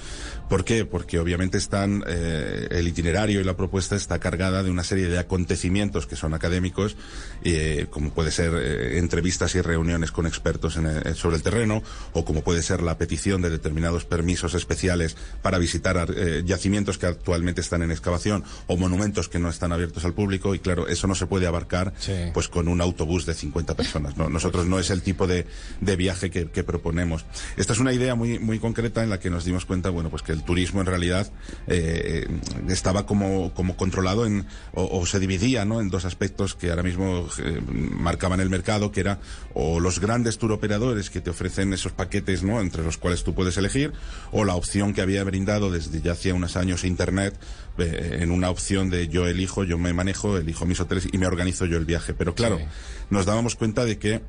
[0.53, 0.85] ¿Por qué?
[0.85, 5.19] Porque obviamente están, eh, el itinerario y la propuesta está cargada de una serie de
[5.19, 6.95] acontecimientos que son académicos,
[7.43, 11.83] eh, como puede ser eh, entrevistas y reuniones con expertos en el- sobre el terreno,
[12.13, 17.07] o como puede ser la petición de determinados permisos especiales para visitar eh, yacimientos que
[17.07, 21.07] actualmente están en excavación o monumentos que no están abiertos al público y claro, eso
[21.07, 21.95] no se puede abarcar
[22.35, 24.19] pues con un autobús de 50 personas.
[24.19, 24.29] ¿no?
[24.29, 25.47] Nosotros no es el tipo de,
[25.81, 27.25] de viaje que, que proponemos.
[27.57, 30.21] Esta es una idea muy, muy concreta en la que nos dimos cuenta, bueno, pues
[30.23, 31.31] que el turismo en realidad
[31.67, 32.27] eh,
[32.69, 35.81] estaba como, como controlado en, o, o se dividía ¿no?
[35.81, 39.19] en dos aspectos que ahora mismo eh, marcaban el mercado, que era
[39.55, 42.61] o los grandes turoperadores que te ofrecen esos paquetes, ¿no?
[42.61, 43.93] entre los cuales tú puedes elegir,
[44.31, 47.39] o la opción que había brindado desde ya hacía unos años Internet
[47.79, 51.27] eh, en una opción de yo elijo, yo me manejo, elijo mis hoteles y me
[51.27, 52.15] organizo yo el viaje.
[52.15, 52.65] Pero claro, Sí.
[53.11, 54.21] nos dábamos cuenta de que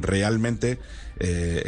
[0.00, 0.78] realmente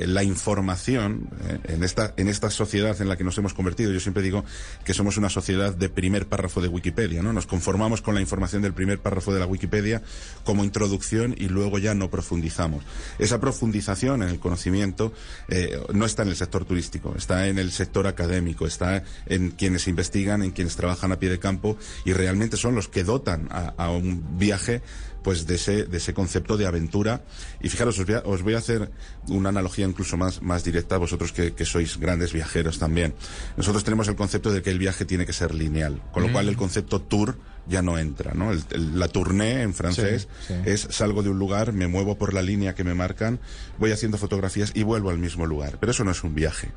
[0.06, 1.28] la información
[1.64, 4.44] en esta en esta sociedad en la que nos hemos convertido, yo siempre digo
[4.84, 7.32] que somos una sociedad de primer párrafo de Wikipedia, ¿no?
[7.32, 10.02] Nos conformamos con la información del primer párrafo de la Wikipedia
[10.44, 12.84] como introducción y luego ya no profundizamos.
[13.18, 15.12] Esa profundización en el conocimiento
[15.48, 19.88] eh, no está en el sector turístico, está en el sector académico, está en quienes
[19.88, 23.74] investigan, en quienes trabajan a pie de campo y realmente son los que dotan a,
[23.76, 24.82] a un viaje
[25.24, 27.24] pues de ese, de ese concepto de aventura.
[27.60, 28.92] Y fijaros, os voy a, os voy a hacer
[29.28, 33.14] una analogía incluso más, más directa, vosotros que, que sois grandes viajeros también.
[33.56, 36.32] Nosotros tenemos el concepto de que el viaje tiene que ser lineal, con lo Mm.
[36.32, 38.52] cual el concepto tour ya no entra, ¿no?
[38.52, 40.54] El- el- la tournée en francés Sí, sí.
[40.66, 43.40] es salgo de un lugar, me muevo por la línea que me marcan,
[43.78, 45.78] voy haciendo fotografías y vuelvo al mismo lugar.
[45.80, 46.68] Pero eso no es un viaje.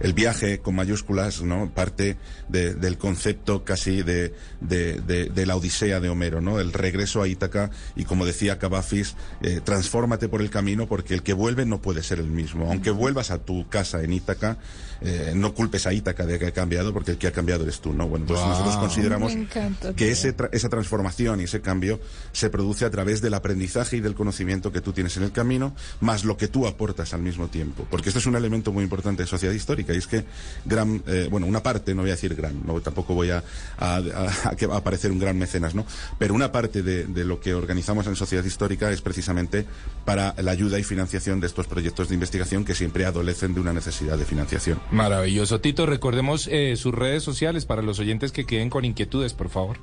[0.00, 1.70] El viaje con mayúsculas, ¿no?
[1.74, 2.16] Parte
[2.48, 6.58] de- del concepto casi de, de, de- de la Odisea de Homero, ¿no?
[6.60, 11.22] El regreso a Ítaca y como decía Cavafis, eh, transfórmate por el camino porque el
[11.22, 12.68] que vuelve no puede ser el mismo.
[12.70, 14.56] Aunque vuelvas a tu casa en Ítaca,
[15.04, 17.80] eh, no culpes a Ítaca de que ha cambiado porque el que ha cambiado eres
[17.80, 18.08] tú, ¿no?
[18.08, 18.48] Bueno, pues Wow.
[18.50, 19.94] nosotros consideramos encanta.
[19.94, 22.00] que ese tra- esa transformación y ese cambio
[22.32, 25.74] se produce a través del aprendizaje y del conocimiento que tú tienes en el camino,
[26.00, 27.86] más lo que tú aportas al mismo tiempo.
[27.90, 30.24] Porque este es un elemento muy importante de sociedad histórica y es que
[30.64, 33.42] gran, eh, bueno, una parte, no voy a decir gran, no, tampoco voy a,
[33.78, 35.84] a- a- a que va a aparecer un gran mecenas, ¿no?
[36.18, 39.66] Pero una parte de, de lo que organizamos en sociedad histórica es precisamente
[40.04, 43.72] para la ayuda y financiación de estos proyectos de investigación que siempre adolecen de una
[43.72, 44.80] necesidad de financiación.
[44.92, 45.60] Maravilloso.
[45.60, 49.78] Tito, recordemos eh, sus redes sociales para los oyentes que queden con inquietudes, por favor.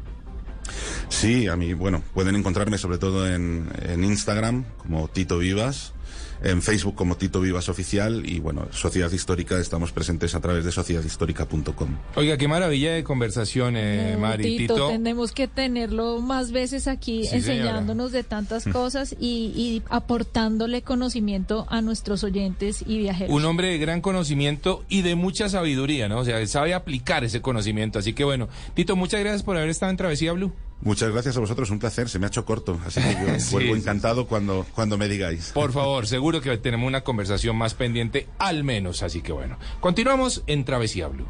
[1.10, 5.94] Sí, a mí, bueno, pueden encontrarme sobre todo en, en Instagram como Tito Vivas,
[6.44, 10.72] en Facebook como Tito Vivas Oficial y bueno, Sociedad Histórica estamos presentes a través de
[10.72, 11.98] sociedadhistórica.com.
[12.16, 14.56] Oiga, qué maravilla de conversación, eh, No, Mari.
[14.58, 18.72] Tito, Tito, tenemos que tenerlo más veces aquí Sí, enseñándonos de tantas Mm.
[18.72, 23.36] cosas y, y aportándole conocimiento a nuestros oyentes y viajeros.
[23.36, 26.20] un hombre de gran conocimiento y de mucha sabiduría, ¿no?
[26.20, 28.00] O sea, sabe aplicar ese conocimiento.
[28.00, 30.54] Así que bueno, Tito, muchas gracias por haber estado en Travesía Blue.
[30.82, 33.52] Muchas gracias a vosotros, un placer, se me ha hecho corto, así que yo Sí,
[33.52, 35.52] vuelvo sí, encantado cuando, cuando me digáis.
[35.54, 39.04] Por favor, seguro que tenemos una conversación más pendiente, al menos.
[39.04, 41.28] Así que bueno, continuamos en Travesía Blue.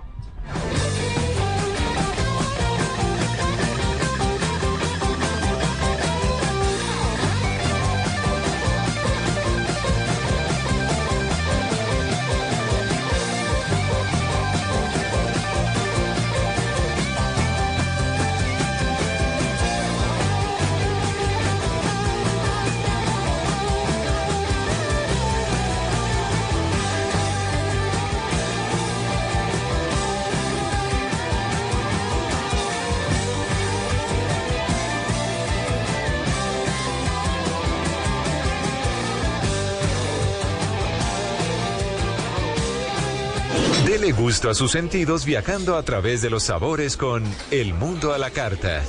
[44.47, 48.83] A sus sentidos viajando a través de los sabores con El Mundo a la Carta.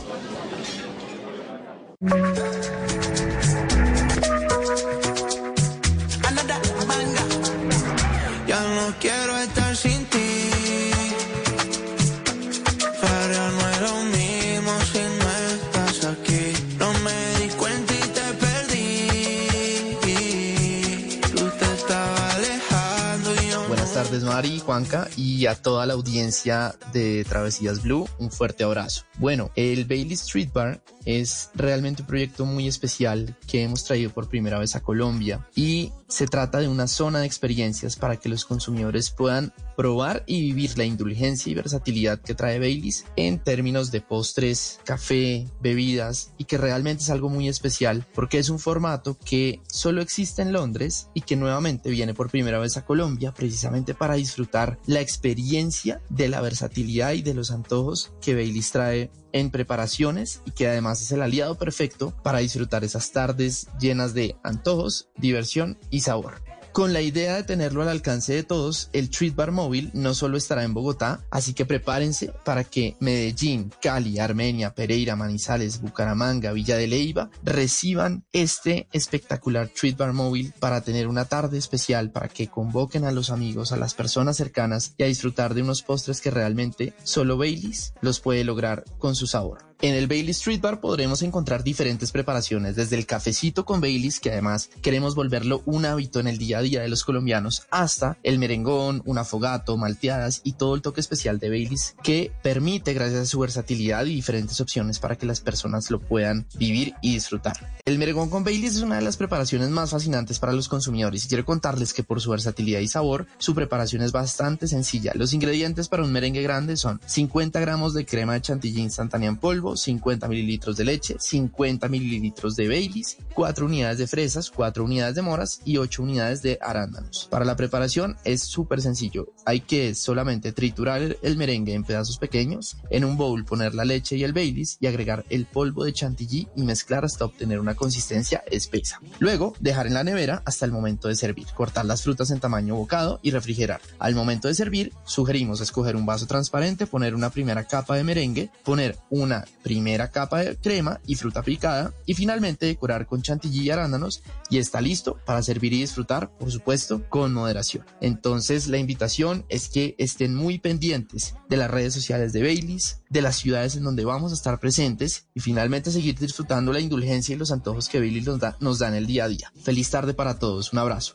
[24.25, 29.05] Mari, Juanca y a toda la audiencia de Travesías Blue, un fuerte abrazo.
[29.19, 34.29] Bueno, el Bailey Street Bar es realmente un proyecto muy especial que hemos traído por
[34.29, 38.45] primera vez a Colombia y se trata de una zona de experiencias para que los
[38.45, 44.01] consumidores puedan probar y vivir la indulgencia y versatilidad que trae Baileys en términos de
[44.01, 49.61] postres, café, bebidas y que realmente es algo muy especial porque es un formato que
[49.69, 54.15] solo existe en Londres y que nuevamente viene por primera vez a Colombia precisamente para
[54.15, 60.43] disfrutar la experiencia de la versatilidad y de los antojos que Baileys trae en preparaciones
[60.45, 65.79] y que además es el aliado perfecto para disfrutar esas tardes llenas de antojos, diversión
[65.91, 66.43] y sabor.
[66.73, 70.39] Con la idea de tenerlo al alcance de todos, el Treat Bar Móvil no solo
[70.39, 76.77] estará en Bogotá, así que prepárense para que Medellín, Cali, Armenia, Pereira, Manizales, Bucaramanga, Villa
[76.77, 82.47] de Leyva reciban este espectacular Treat Bar Móvil para tener una tarde especial, para que
[82.47, 86.31] convoquen a los amigos, a las personas cercanas y a disfrutar de unos postres que
[86.31, 89.70] realmente solo Baileys los puede lograr con su sabor.
[89.83, 94.31] En el Bailey Street Bar podremos encontrar diferentes preparaciones, desde el cafecito con Baileys, que
[94.31, 98.39] además queremos volverlo un hábito en el día a día de los colombianos, hasta el
[98.39, 103.25] merengón, un afogato, malteadas y todo el toque especial de Baileys que permite, gracias a
[103.27, 107.81] su versatilidad y diferentes opciones para que las personas lo puedan vivir y disfrutar.
[107.87, 111.29] El merengón con Baileys es una de las preparaciones más fascinantes para los consumidores y
[111.29, 115.13] quiero contarles que por su versatilidad y sabor, su preparación es bastante sencilla.
[115.15, 119.39] Los ingredientes para un merengue grande son 50 gramos de crema de chantilly instantánea en
[119.39, 125.15] polvo, 50 mililitros de leche, 50 mililitros de Baileys, 4 unidades de fresas, 4 unidades
[125.15, 127.29] de moras y 8 unidades de arándanos.
[127.31, 129.33] Para la preparación es súper sencillo.
[129.47, 134.17] Hay que solamente triturar el- merengue en pedazos pequeños, en un bowl poner la leche
[134.17, 138.43] y el Baileys y agregar el polvo de chantilly y mezclar hasta obtener una consistencia
[138.51, 139.01] espesa.
[139.21, 141.47] Luego dejar en la nevera hasta el momento de servir.
[141.55, 143.81] Cortar las frutas en tamaño bocado y refrigerar.
[143.99, 148.51] Al momento de servir, sugerimos escoger un vaso transparente, poner una primera capa de merengue,
[148.65, 153.71] poner una primera capa de crema y fruta picada y finalmente decorar con chantilly y
[153.71, 157.85] arándanos y está listo para servir y disfrutar, por supuesto, con moderación.
[158.01, 163.23] Entonces la invitación es que estén muy pendientes de las redes sociales de Baileys, de
[163.23, 167.39] las ciudades en donde vamos a estar presentes y finalmente seguir disfrutando la indulgencia y
[167.39, 169.53] los antojos que Baileys nos da, nos da en el día a día.
[169.63, 171.15] Feliz tarde para todos, un abrazo.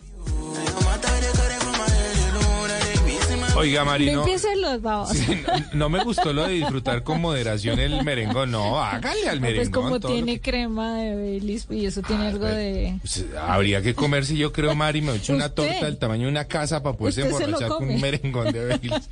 [3.55, 4.25] Oiga, Mari, no
[4.57, 5.09] los babos.
[5.09, 8.51] sí, no, no me gustó lo de disfrutar con moderación el merengón.
[8.51, 9.71] No, hágale al Pues merengón.
[9.83, 12.97] como todo lo tiene crema de Baileys y eso tiene algo de...
[13.01, 16.31] Pues, habría que comerse, yo creo, Mari, me he hecho una torta del tamaño de
[16.31, 19.09] una casa para poderse emborrachar con un merengón de Baileys.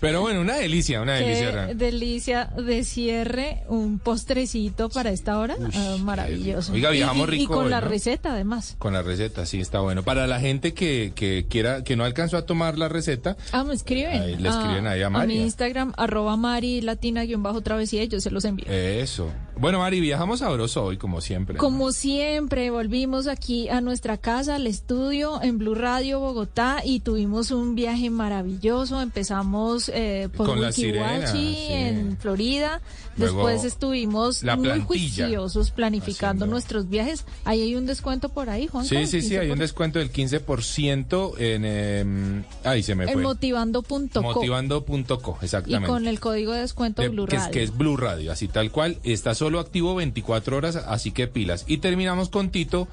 [0.00, 1.50] Pero bueno, una delicia, una delicia.
[1.50, 1.66] Qué Ra.
[1.74, 5.56] delicia de cierre, un postrecito para esta hora.
[5.74, 6.72] Ah, maravilloso.
[6.72, 7.88] Oiga, viajamos y, y rico con hoy, la ¿no?
[7.88, 8.76] receta además.
[8.78, 10.02] Con la receta, sí, está bueno.
[10.02, 13.74] Para la gente que, que quiera, que no alcanzó a tomar la receta, Ah, me
[13.94, 14.22] escriben.
[14.22, 15.34] Ahí le escriben ahí a Mari.
[15.34, 18.66] mi Instagram, arroba Mari Latina guion bajo travesía y yo se los envío.
[18.68, 19.30] eso.
[19.58, 21.56] Bueno, Mari, viajamos sabroso hoy, como siempre.
[21.56, 27.50] Como siempre, volvimos aquí a nuestra casa, al estudio en Blue Radio Bogotá y tuvimos
[27.50, 29.00] un viaje maravilloso.
[29.00, 31.56] Empezamos eh, por Con la sirena, sí.
[31.70, 32.82] en Florida.
[33.18, 37.24] Luego, Después estuvimos la muy juiciosos planificando nuestros viajes.
[37.44, 38.84] Ahí hay un descuento por ahí, Juan.
[38.84, 41.64] Sí, sí, sí, hay un descuento del 15% en...
[41.64, 43.22] em, ay, se me fue.
[43.22, 44.22] motivando.co.
[44.22, 45.88] Motivando.co, Y exactamente.
[45.88, 47.52] con el código de descuento De- Blue que, es, Radio.
[47.52, 48.98] que es Blue Radio, así tal cual.
[49.02, 51.64] Está solo activo 24 horas, así que pilas.
[51.66, 52.88] Y terminamos con Tito,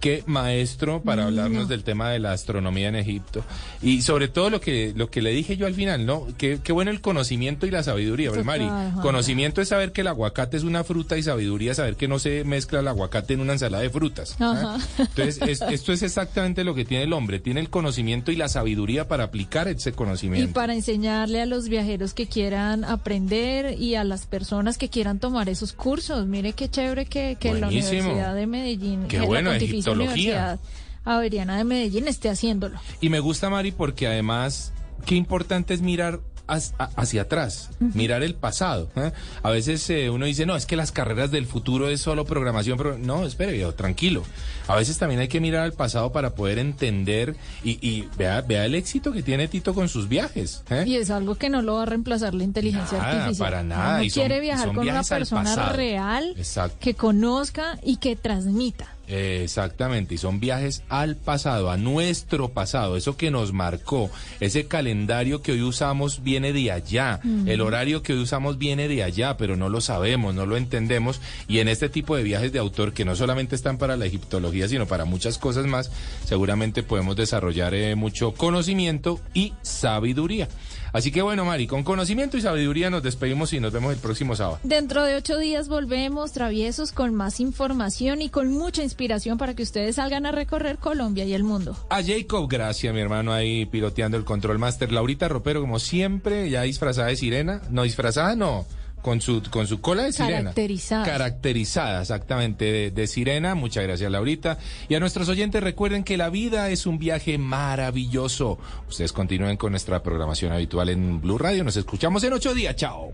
[0.00, 3.44] que maestro para hablarnos del tema de la astronomía en Egipto.
[3.82, 6.26] Y sobre todo lo que, lo que le dije yo al final, ¿no?
[6.38, 8.68] Qué, qué bueno el conocimiento y la sabiduría, ¿verdad, Mari?
[9.02, 12.18] Conocimiento es saber que el aguacate es una fruta y sabiduría es saber que no
[12.20, 14.36] se mezcla el aguacate en una ensalada de frutas.
[14.40, 14.78] Ajá.
[14.98, 17.40] Entonces, es- esto es exactamente lo que tiene el hombre.
[17.40, 20.52] Tiene el conocimiento y la sabiduría para aplicar ese Y conocimiento.
[20.54, 25.48] para enseñarle a los viajeros que quieran aprender y a las personas que quieran tomar
[25.48, 26.26] esos cursos.
[26.26, 27.66] Mire qué chévere que, que la.
[27.68, 30.04] Universidad de Medellín, Qué bueno, la egiptología.
[30.04, 30.60] Universidad
[31.04, 32.78] Javeriana de Medellín esté haciéndolo.
[33.00, 34.72] Y me gusta, Mari, porque además,
[35.06, 38.90] qué importante es mirar hacia atrás, mirar el pasado.
[38.96, 39.12] ¿eh?
[39.42, 42.76] A veces eh, uno dice, no, es que las carreras del futuro es solo programación,
[42.76, 44.22] pero no, espere, viejo, tranquilo.
[44.68, 48.64] A veces también hay que mirar al pasado para poder entender y, y vea, vea
[48.66, 50.62] el éxito que tiene Tito con sus viajes.
[50.70, 50.84] ¿eh?
[50.86, 53.46] Y es algo que no lo va a reemplazar la inteligencia Nada, artificial.
[53.50, 53.94] para nada.
[53.96, 56.76] Uno Y son- quiere viajar con una persona real Exacto.
[56.80, 58.88] que conozca y que transmita.
[59.06, 65.42] Exactamente, y son viajes al pasado, a nuestro pasado, eso que nos marcó, ese calendario
[65.42, 69.56] que hoy usamos viene de allá, el horario que hoy usamos viene de allá, pero
[69.56, 73.04] no lo sabemos, no lo entendemos, y en este tipo de viajes de autor que
[73.04, 75.90] no solamente están para la egiptología, sino para muchas cosas más,
[76.24, 80.48] seguramente podemos desarrollar eh, mucho conocimiento y sabiduría.
[80.94, 84.36] Así que bueno, Mari, con conocimiento y sabiduría nos despedimos y nos vemos el próximo
[84.36, 84.60] sábado.
[84.62, 89.64] Dentro de ocho días volvemos traviesos con más información y con mucha inspiración para que
[89.64, 91.76] ustedes salgan a recorrer Colombia y el mundo.
[91.90, 94.92] A Jacob, gracias, mi hermano, ahí piloteando el control master.
[94.92, 97.60] Laurita Ropero, como siempre, ya disfrazada de sirena.
[97.70, 98.64] No, disfrazada no,
[99.04, 100.38] con su, con su cola de sirena.
[100.38, 101.04] Caracterizada.
[101.04, 103.54] Caracterizada, exactamente, de, de sirena.
[103.54, 104.56] Muchas gracias, Laurita.
[104.88, 108.58] Y a nuestros oyentes, recuerden que la vida es un viaje maravilloso.
[108.88, 111.64] Ustedes continúen con nuestra programación habitual en Blue Radio.
[111.64, 112.76] Nos escuchamos en ocho días.
[112.76, 113.12] Chao.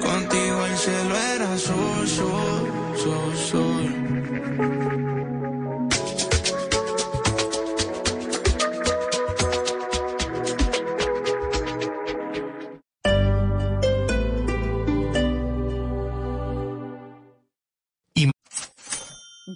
[0.00, 4.93] Contigo el cielo era azul, azul, azul, azul.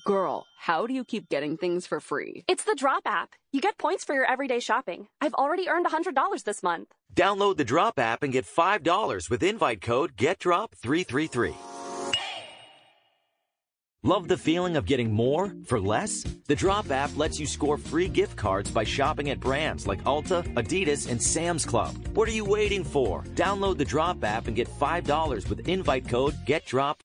[0.09, 2.43] Girl, how do you keep getting things for free?
[2.49, 3.35] It's the Drop app.
[3.53, 5.09] You get points for your everyday shopping.
[5.21, 6.95] I've already earned $100 this month.
[7.15, 11.55] Download the Drop app and get $5 with invite code GetDrop333.
[14.03, 16.23] Love the feeling of getting more for less?
[16.47, 20.43] The Drop app lets you score free gift cards by shopping at brands like Ulta,
[20.55, 21.95] Adidas, and Sam's Club.
[22.15, 23.25] What are you waiting for?
[23.35, 26.97] Download the Drop app and get $5 with invite code GetDrop